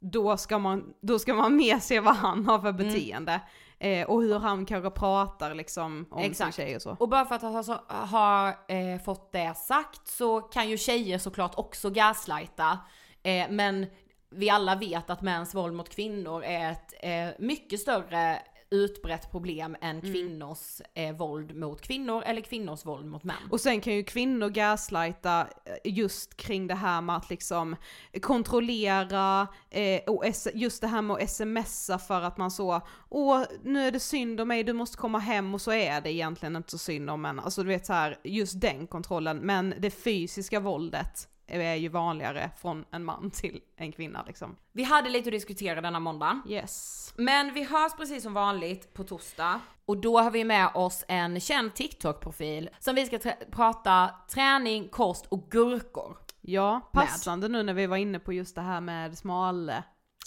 då 0.00 0.36
ska 0.36 0.58
man, 0.58 0.84
då 1.02 1.18
ska 1.18 1.34
man 1.34 1.56
mer 1.56 1.78
se 1.78 2.00
vad 2.00 2.16
han 2.16 2.46
har 2.46 2.58
för 2.58 2.68
Mm. 2.68 2.76
beteende. 2.86 3.40
Eh, 3.80 4.06
och 4.06 4.22
hur 4.22 4.38
han 4.38 4.66
kanske 4.66 4.90
pratar 4.90 5.54
liksom 5.54 6.06
om 6.10 6.22
Exakt. 6.22 6.54
sin 6.54 6.64
tjej 6.64 6.76
och 6.76 6.82
så. 6.82 6.96
Och 7.00 7.08
bara 7.08 7.24
för 7.24 7.34
att 7.34 7.42
ha, 7.42 7.62
så, 7.62 7.72
ha 7.88 8.48
eh, 8.48 9.00
fått 9.04 9.32
det 9.32 9.54
sagt 9.56 10.08
så 10.08 10.40
kan 10.40 10.68
ju 10.68 10.78
tjejer 10.78 11.18
såklart 11.18 11.52
också 11.56 11.90
gaslighta. 11.90 12.78
Eh, 13.22 13.46
men 13.50 13.86
vi 14.30 14.50
alla 14.50 14.74
vet 14.74 15.10
att 15.10 15.22
mäns 15.22 15.54
våld 15.54 15.74
mot 15.74 15.88
kvinnor 15.88 16.44
är 16.44 16.72
ett 16.72 16.94
eh, 17.00 17.44
mycket 17.46 17.80
större 17.80 18.42
utbrett 18.70 19.30
problem 19.30 19.76
än 19.80 20.00
kvinnors 20.00 20.80
eh, 20.94 21.16
våld 21.16 21.56
mot 21.56 21.80
kvinnor 21.80 22.22
eller 22.26 22.40
kvinnors 22.40 22.86
våld 22.86 23.06
mot 23.06 23.24
män. 23.24 23.36
Och 23.50 23.60
sen 23.60 23.80
kan 23.80 23.94
ju 23.94 24.04
kvinnor 24.04 24.48
gaslighta 24.48 25.40
eh, 25.64 25.92
just 25.92 26.36
kring 26.36 26.66
det 26.66 26.74
här 26.74 27.00
med 27.00 27.16
att 27.16 27.30
liksom 27.30 27.76
kontrollera 28.22 29.48
eh, 29.70 30.00
och 30.06 30.24
just 30.54 30.80
det 30.80 30.86
här 30.86 31.02
med 31.02 31.16
att 31.16 31.30
smsa 31.30 31.98
för 31.98 32.22
att 32.22 32.36
man 32.36 32.50
så, 32.50 32.80
åh 33.08 33.42
nu 33.62 33.86
är 33.86 33.92
det 33.92 34.00
synd 34.00 34.40
om 34.40 34.48
mig, 34.48 34.64
du 34.64 34.72
måste 34.72 34.96
komma 34.96 35.18
hem 35.18 35.54
och 35.54 35.60
så 35.60 35.72
är 35.72 36.00
det 36.00 36.12
egentligen 36.12 36.56
inte 36.56 36.70
så 36.70 36.78
synd 36.78 37.10
om 37.10 37.24
en. 37.24 37.40
Alltså 37.40 37.62
du 37.62 37.68
vet 37.68 37.86
så 37.86 37.92
här, 37.92 38.18
just 38.24 38.60
den 38.60 38.86
kontrollen, 38.86 39.38
men 39.38 39.74
det 39.78 39.90
fysiska 39.90 40.60
våldet 40.60 41.28
är 41.48 41.74
ju 41.74 41.88
vanligare 41.88 42.50
från 42.60 42.84
en 42.90 43.04
man 43.04 43.30
till 43.30 43.60
en 43.76 43.92
kvinna 43.92 44.24
liksom. 44.26 44.56
Vi 44.72 44.82
hade 44.82 45.08
lite 45.08 45.28
att 45.28 45.32
diskutera 45.32 45.80
denna 45.80 46.00
måndag. 46.00 46.40
Yes. 46.48 47.12
Men 47.16 47.54
vi 47.54 47.64
hörs 47.64 47.92
precis 47.96 48.22
som 48.22 48.34
vanligt 48.34 48.94
på 48.94 49.04
torsdag. 49.04 49.60
Och 49.84 49.96
då 49.96 50.18
har 50.20 50.30
vi 50.30 50.44
med 50.44 50.70
oss 50.74 51.04
en 51.08 51.40
känd 51.40 51.74
TikTok-profil 51.74 52.70
som 52.78 52.94
vi 52.94 53.06
ska 53.06 53.18
prata 53.50 54.10
träning, 54.28 54.88
kost 54.88 55.26
och 55.26 55.50
gurkor. 55.50 56.16
Ja, 56.40 56.80
passande 56.92 57.48
nu 57.48 57.62
när 57.62 57.74
vi 57.74 57.86
var 57.86 57.96
inne 57.96 58.18
på 58.18 58.32
just 58.32 58.54
det 58.54 58.60
här 58.62 58.80
med 58.80 59.18
smal... 59.18 59.72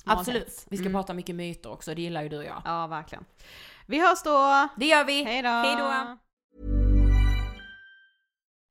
Absolut. 0.06 0.66
Vi 0.70 0.78
ska 0.78 0.86
Mm. 0.86 0.94
prata 0.94 1.14
mycket 1.14 1.36
myter 1.36 1.72
också, 1.72 1.96
det 1.96 2.02
gillar 2.02 2.22
ju 2.24 2.30
du 2.30 2.38
och 2.38 2.46
jag. 2.46 2.62
Ja, 2.66 2.88
verkligen. 2.88 3.26
Vi 3.86 4.00
hörs 4.08 4.24
då! 4.24 4.68
Det 4.78 4.86
gör 4.86 5.04
vi! 5.04 5.24
Hej 5.24 5.42
då! 5.42 6.18